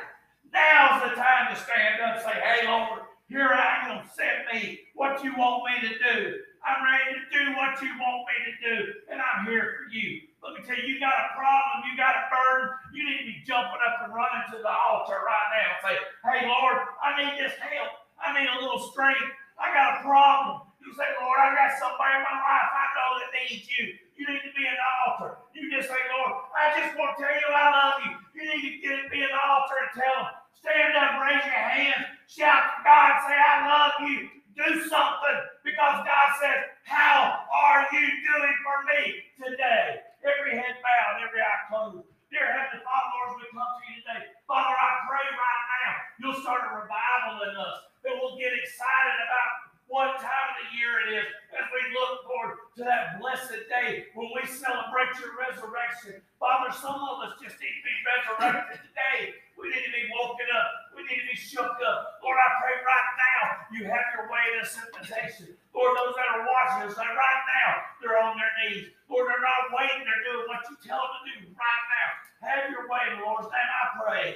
Now's 0.51 1.09
the 1.09 1.15
time 1.15 1.53
to 1.53 1.61
stand 1.61 2.01
up 2.01 2.15
and 2.17 2.23
say, 2.23 2.35
Hey, 2.41 2.67
Lord, 2.67 3.01
here 3.29 3.47
I 3.47 3.87
am. 3.87 4.09
Send 4.17 4.49
me 4.51 4.79
what 4.95 5.23
you 5.23 5.31
want 5.37 5.63
me 5.69 5.87
to 5.87 5.93
do. 5.95 6.41
I'm 6.59 6.83
ready 6.83 7.15
to 7.15 7.23
do 7.31 7.55
what 7.55 7.79
you 7.81 7.87
want 7.95 8.27
me 8.27 8.35
to 8.51 8.53
do, 8.59 8.77
and 9.07 9.21
I'm 9.21 9.47
here 9.47 9.79
for 9.79 9.87
you. 9.95 10.27
Let 10.43 10.59
me 10.59 10.61
tell 10.67 10.75
you, 10.75 10.91
you 10.91 10.99
got 10.99 11.15
a 11.15 11.31
problem, 11.39 11.87
you 11.87 11.95
got 11.95 12.19
a 12.19 12.25
burden, 12.27 12.75
you 12.91 13.07
need 13.07 13.19
to 13.23 13.27
be 13.31 13.39
jumping 13.47 13.79
up 13.79 14.03
and 14.03 14.11
running 14.11 14.43
to 14.51 14.57
the 14.59 14.73
altar 14.73 15.23
right 15.23 15.47
now 15.55 15.67
and 15.71 15.81
say, 15.87 15.95
Hey, 16.27 16.41
Lord, 16.49 16.83
I 16.99 17.15
need 17.15 17.39
this 17.39 17.55
help. 17.55 17.95
I 18.19 18.35
need 18.35 18.49
a 18.49 18.59
little 18.59 18.91
strength. 18.91 19.31
I 19.59 19.67
got 19.75 19.87
a 19.91 20.07
problem. 20.07 20.71
You 20.79 20.95
say, 20.95 21.09
Lord, 21.19 21.37
I 21.43 21.51
got 21.53 21.75
somebody 21.75 22.15
in 22.17 22.23
my 22.23 22.35
life 22.39 22.69
I 22.71 22.85
know 22.95 23.11
that 23.19 23.31
needs 23.35 23.67
you. 23.67 23.93
You 24.15 24.23
need 24.31 24.43
to 24.47 24.53
be 24.55 24.65
an 24.65 24.79
altar. 25.03 25.37
You 25.53 25.67
just 25.69 25.91
say, 25.91 26.01
Lord, 26.15 26.47
I 26.55 26.79
just 26.79 26.95
want 26.95 27.15
to 27.15 27.17
tell 27.19 27.35
you 27.35 27.47
I 27.51 27.67
love 27.69 27.97
you. 28.07 28.11
You 28.39 28.43
need 28.47 28.63
to 28.63 28.71
get 28.79 29.11
be 29.11 29.21
an 29.21 29.35
altar 29.35 29.77
and 29.83 29.91
tell 29.95 30.15
them, 30.23 30.31
Stand 30.59 30.95
up, 30.99 31.23
raise 31.23 31.43
your 31.47 31.55
hands, 31.55 32.03
shout 32.27 32.63
to 32.67 32.75
God, 32.83 33.11
say, 33.27 33.35
I 33.35 33.55
love 33.63 33.95
you. 34.11 34.27
Do 34.59 34.67
something 34.91 35.39
because 35.63 36.03
God 36.03 36.29
says, 36.43 36.67
How 36.83 37.47
are 37.47 37.87
you 37.95 38.03
doing 38.03 38.55
for 38.63 38.77
me 38.91 39.23
today? 39.39 40.03
Every 40.19 40.59
head 40.59 40.83
bowed, 40.83 41.23
every 41.23 41.39
eye 41.39 41.63
closed. 41.71 42.03
Dear 42.27 42.43
Heavenly 42.43 42.83
Father, 42.83 43.09
Lord, 43.15 43.39
we 43.39 43.47
come 43.55 43.63
to 43.63 43.83
you 43.87 44.03
today, 44.03 44.35
Father, 44.45 44.75
I 44.75 44.89
pray 45.07 45.25
right 45.31 45.63
now 45.79 46.09
you'll 46.19 46.41
start 46.43 46.61
a 46.67 46.71
revival 46.75 47.47
in 47.47 47.55
us, 47.55 47.79
that 48.03 48.13
we'll 48.19 48.37
get 48.39 48.53
excited 48.55 49.17
about 49.23 49.69
what 49.89 50.21
time 50.21 50.47
of 50.53 50.57
the 50.61 50.69
year 50.77 51.01
it 51.01 51.09
is 51.17 51.27
as 51.57 51.65
we 51.73 51.81
look 51.97 52.21
forward 52.29 52.61
to 52.77 52.85
that 52.85 53.17
blessed 53.17 53.65
day 53.73 54.05
when 54.13 54.29
we 54.37 54.45
celebrate 54.45 55.09
your 55.17 55.33
resurrection. 55.33 56.21
Father, 56.37 56.69
some 56.77 57.01
of 57.01 57.25
us 57.25 57.33
just 57.41 57.57
need 57.57 57.73
to 57.73 57.83
be 57.83 57.95
resurrected 58.05 58.85
today. 58.85 59.33
We 59.57 59.73
need 59.73 59.81
to 59.81 59.93
be 59.93 60.05
woken 60.13 60.45
up. 60.53 60.93
We 60.93 61.01
need 61.09 61.25
to 61.25 61.27
be 61.33 61.35
shook 61.35 61.73
up. 61.81 62.21
Lord, 62.21 62.37
I 62.37 62.49
pray 62.61 62.75
right 62.85 63.09
now 63.17 63.41
you 63.73 63.81
have 63.89 64.05
your 64.13 64.29
way 64.29 64.43
in 64.53 64.55
this 64.61 64.77
invitation. 64.77 65.57
Lord, 65.73 65.97
those 65.97 66.13
that 66.15 66.37
are 66.37 66.45
watching 66.45 66.85
us, 66.85 66.95
that 66.95 67.09
right 67.09 67.41
now 67.49 67.69
they're 67.99 68.21
on 68.21 68.37
their 68.37 68.53
knees. 68.61 68.93
Lord, 69.09 69.25
they're 69.25 69.41
not 69.41 69.73
waiting. 69.73 70.05
They're 70.05 70.25
doing 70.29 70.45
what 70.45 70.61
you 70.69 70.77
tell 70.85 71.01
them 71.01 71.21
to 71.25 71.33
do 71.33 71.49
right 71.57 71.85
now. 71.89 72.09
Have 72.45 72.63
your 72.69 72.85
way, 72.85 73.17
Lord. 73.25 73.49
And 73.49 73.69
I 73.73 73.83
pray. 73.97 74.27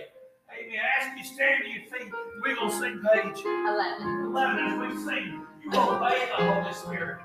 You 1.15 1.23
stand 1.23 1.63
to 1.63 1.69
your 1.69 1.83
feet, 1.83 2.11
we're 2.41 2.55
going 2.55 2.69
to 2.69 2.75
sing 2.77 3.01
page 3.13 3.45
11. 3.45 4.25
11 4.25 4.65
as 4.65 4.79
we 4.79 5.03
sing. 5.03 5.45
You 5.63 5.69
obey 5.69 6.27
the 6.37 6.43
Holy 6.43 6.73
Spirit. 6.73 7.19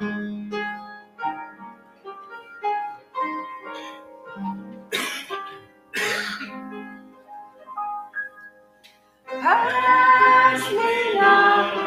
Pass 9.27 10.71
me 10.71 11.21
not, 11.21 11.78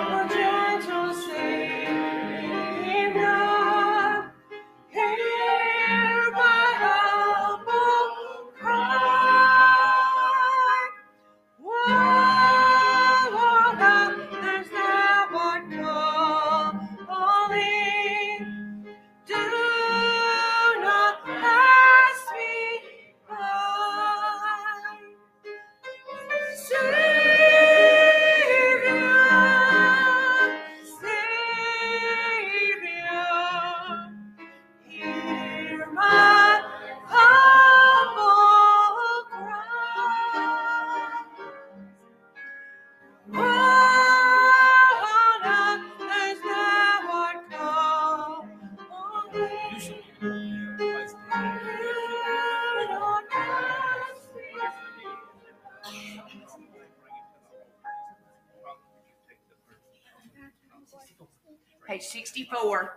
Page 62.01 62.09
sixty-four. 62.09 62.93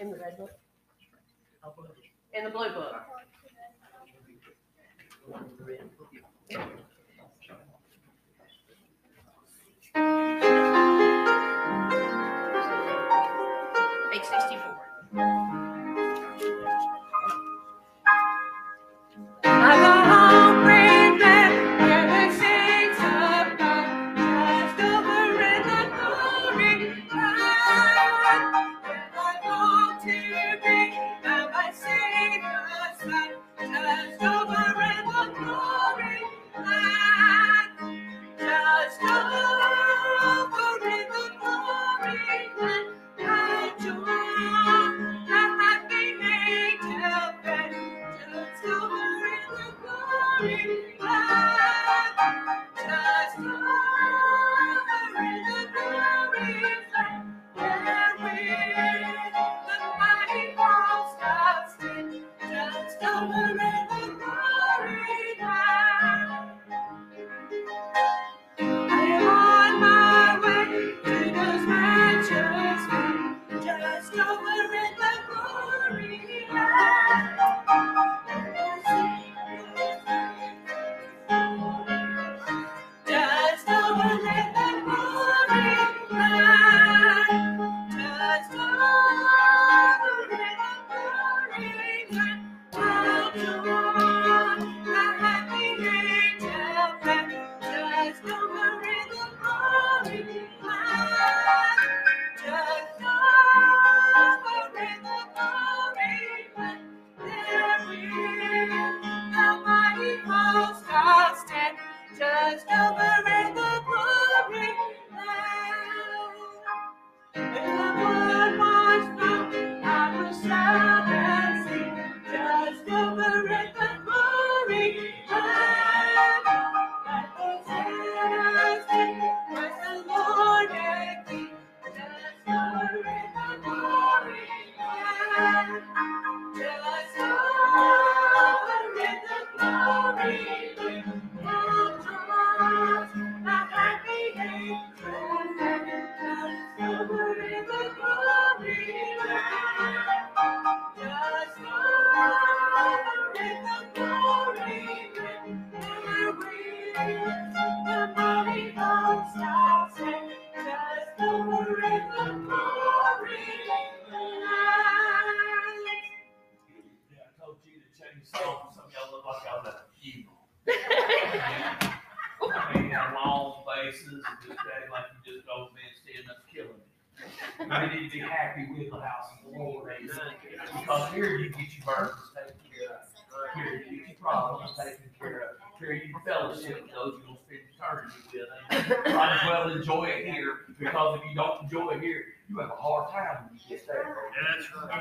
In 0.00 0.10
the 0.10 0.18
red 0.18 0.36
book? 0.36 0.50
In 2.34 2.42
the 2.42 2.50
blue 2.50 2.70
book. 2.70 2.96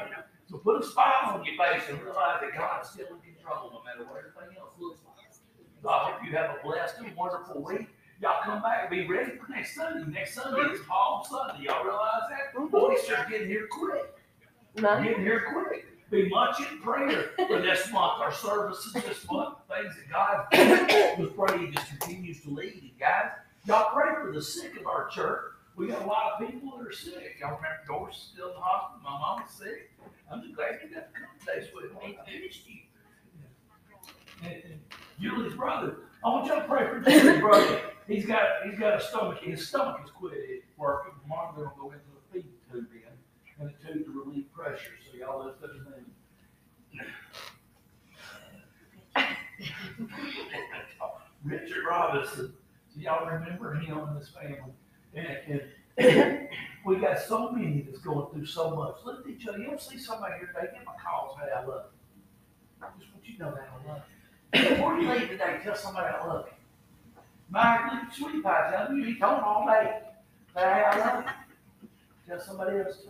Right. 0.06 0.24
So 0.50 0.58
put 0.58 0.82
a 0.82 0.86
smile 0.86 1.36
on 1.38 1.45
your 1.45 1.56
face 1.56 1.84
and 1.89 2.02
realize 2.02 2.41
that 2.41 2.54
God 2.58 2.82
is 2.84 2.89
still 2.89 3.08
in 3.08 3.22
control, 3.22 3.70
no 3.72 3.82
matter 3.86 4.10
what 4.10 4.18
everything 4.20 4.58
else 4.58 4.74
looks 4.80 5.00
like. 5.06 5.32
So 5.82 5.89
I 5.89 6.12
hope 6.12 6.24
you 6.26 6.32
have 6.36 6.50
a 6.58 6.64
blessed 6.64 6.97
and 7.00 7.16
wonderful 7.16 7.62
week. 7.64 7.88
Y'all 8.22 8.41
come 8.43 8.62
back 8.62 8.82
and 8.82 8.89
be 8.89 9.08
ready 9.08 9.32
for 9.38 9.50
next 9.52 9.76
Sunday. 9.76 10.12
Next 10.12 10.34
Sunday 10.34 10.74
is 10.74 10.82
Palm 10.88 11.24
Sunday. 11.30 11.64
Y'all 11.66 11.84
realize 11.86 12.24
that? 12.30 12.72
Boy, 12.72 12.93
it's 12.93 13.08
just 13.08 13.30
getting 13.30 13.47
here 13.47 13.68
quick. 13.72 14.14
Getting 15.06 15.22
here 15.24 15.45
quick. 15.54 15.86
Be 16.12 16.28
much 16.28 16.60
in 16.60 16.80
prayer 16.82 17.30
for 17.38 17.62
this 17.62 17.91
month, 17.91 18.20
our 18.20 18.34
services 18.34 18.91
this 18.93 19.26
month, 19.32 19.58
things 19.70 19.93
that 19.95 20.10
God 20.10 21.20
was 21.20 21.30
praying 21.38 21.72
just 21.72 21.88
continues 21.88 22.41
to 22.41 22.50
lead. 22.50 22.74
And 22.82 22.91
guys, 23.00 23.30
y'all 23.66 23.93
pray 23.93 24.16
for 24.20 24.32
the 24.34 24.41
sick 24.41 24.76
of 24.80 24.88
our 24.88 25.08
church. 25.10 25.49
We 25.80 25.88
got 25.88 26.01
a 26.01 26.05
lot 26.05 26.34
of 26.34 26.45
people 26.45 26.77
that 26.77 26.86
are 26.86 26.91
sick. 26.91 27.38
Y'all 27.39 27.55
remember 27.55 27.80
Doris 27.88 28.32
still 28.34 28.49
in 28.49 28.55
the 28.55 28.59
hospital? 28.59 28.99
My 29.01 29.17
mom's 29.17 29.49
sick. 29.49 29.93
I'm 30.30 30.41
just 30.41 30.53
glad 30.53 30.77
you 30.84 30.93
got 30.93 31.07
to 31.07 31.21
come 31.21 31.30
today 31.39 31.65
with 31.73 31.93
me. 32.03 32.19
I 32.19 32.45
missed 32.45 32.67
you. 32.67 32.82
And, 34.43 34.61
and 34.65 34.80
Julie's 35.21 35.53
brother. 35.53 35.95
I 36.21 36.27
want 36.27 36.47
y'all 36.47 36.57
to 36.57 36.67
pray 36.67 36.86
for 36.89 36.99
Julie's 36.99 37.39
brother. 37.39 37.80
He's 38.09 38.25
got 38.25 38.43
he's 38.65 38.77
got 38.77 38.99
a 38.99 39.01
stomach. 39.01 39.39
His 39.41 39.65
stomach 39.65 40.01
is 40.03 40.11
quit 40.11 40.65
working. 40.75 41.13
Tomorrow 41.21 41.53
they're 41.55 41.65
gonna 41.67 41.77
go 41.80 41.91
into 41.91 42.11
a 42.11 42.34
feed 42.34 42.51
tube 42.69 42.88
in 42.91 43.63
and 43.65 43.69
a 43.69 43.73
tube 43.88 44.03
to 44.03 44.11
relieve 44.11 44.51
pressure. 44.51 44.97
So 45.09 45.17
y'all 45.17 45.45
lift 45.45 45.63
up 45.63 45.71
his 45.73 45.86
name. 49.15 50.07
Richard 51.45 51.86
Robinson. 51.89 52.53
Do 52.93 53.01
y'all 53.01 53.25
remember 53.25 53.75
him 53.75 53.97
and 53.97 54.17
his 54.17 54.27
family. 54.27 54.73
And, 55.16 55.62
and 55.97 56.47
we 56.86 56.97
got 56.97 57.20
so 57.20 57.51
many 57.51 57.82
that's 57.82 57.99
going 57.99 58.32
through 58.32 58.45
so 58.45 58.76
much. 58.76 58.95
Look 59.05 59.26
at 59.26 59.32
each 59.32 59.47
other. 59.47 59.57
You 59.57 59.66
don't 59.66 59.82
see 59.82 59.97
somebody 59.97 60.36
here 60.39 60.47
today, 60.47 60.68
give 60.74 60.86
them 60.86 60.93
a 60.97 61.01
call, 61.01 61.38
say 61.38 61.51
I 61.51 61.66
love 61.66 61.86
you. 61.91 62.82
I 62.82 62.88
just 62.99 63.12
want 63.14 63.28
you 63.28 63.34
to 63.38 63.43
know 63.43 63.51
that 63.51 63.70
I 63.70 63.89
love 63.89 64.01
you. 64.07 64.70
Before 64.70 64.99
you 64.99 65.12
leave 65.12 65.30
today, 65.30 65.60
tell 65.64 65.76
somebody 65.76 66.07
I 66.07 66.26
love 66.26 66.45
you. 66.47 66.53
Mike, 67.49 67.91
look 67.91 68.03
at 68.03 68.14
Sweetie 68.16 68.41
Pie, 68.41 68.72
tell 68.72 68.95
you 68.95 69.20
told 69.20 69.38
him 69.39 69.43
all 69.43 69.66
day. 69.66 69.99
Say, 70.53 70.62
hey, 70.62 70.84
I 70.86 70.97
love 70.99 71.26
you. 71.26 71.89
Tell 72.28 72.39
somebody 72.39 72.78
else 72.78 72.97
too. 72.97 73.10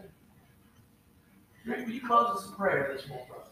Rick, 1.66 1.86
will 1.86 1.94
you 1.94 2.02
close 2.02 2.38
us 2.38 2.48
in 2.48 2.54
prayer 2.54 2.92
this 2.96 3.08
morning, 3.08 3.28
brother? 3.28 3.46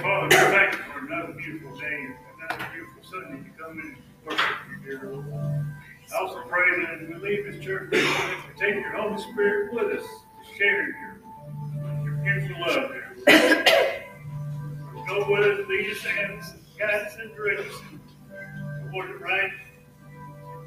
Father, 0.00 0.28
we 0.28 0.36
thank 0.36 0.72
you 0.72 0.78
for 0.92 1.06
another 1.06 1.32
beautiful 1.32 1.78
day, 1.78 2.08
another 2.38 2.66
beautiful 2.72 3.02
Sunday 3.02 3.42
to 3.44 3.62
come 3.62 3.78
in 3.78 3.86
and 3.86 3.96
worship 4.24 4.46
you, 4.70 4.90
dear 4.90 5.12
Lord. 5.12 5.66
I 6.12 6.18
also 6.18 6.42
pray 6.48 6.82
that 6.82 7.00
as 7.02 7.08
we 7.08 7.14
leave 7.14 7.44
this 7.52 7.64
church, 7.64 7.90
take 8.58 8.74
your 8.74 8.96
Holy 8.96 9.20
Spirit 9.22 9.72
with 9.72 10.00
us 10.00 10.06
to 10.06 10.56
share 10.56 10.88
your, 10.88 11.20
your 12.04 12.14
beautiful 12.24 12.60
love, 12.60 12.90
Lord. 12.90 13.26
Go 15.06 15.30
with 15.30 15.60
us, 15.60 15.68
lead 15.68 15.90
us, 15.90 16.06
and 16.18 16.42
guide 16.78 17.06
us 17.06 17.16
and 17.20 17.34
direct 17.36 17.60
us 17.60 17.80
toward 18.90 19.10
the 19.10 19.18
right. 19.18 19.50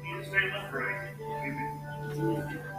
In 0.04 0.18
Jesus' 0.18 0.32
name 0.32 0.50
I 0.54 0.68
pray. 0.70 1.10
Amen. 1.20 2.73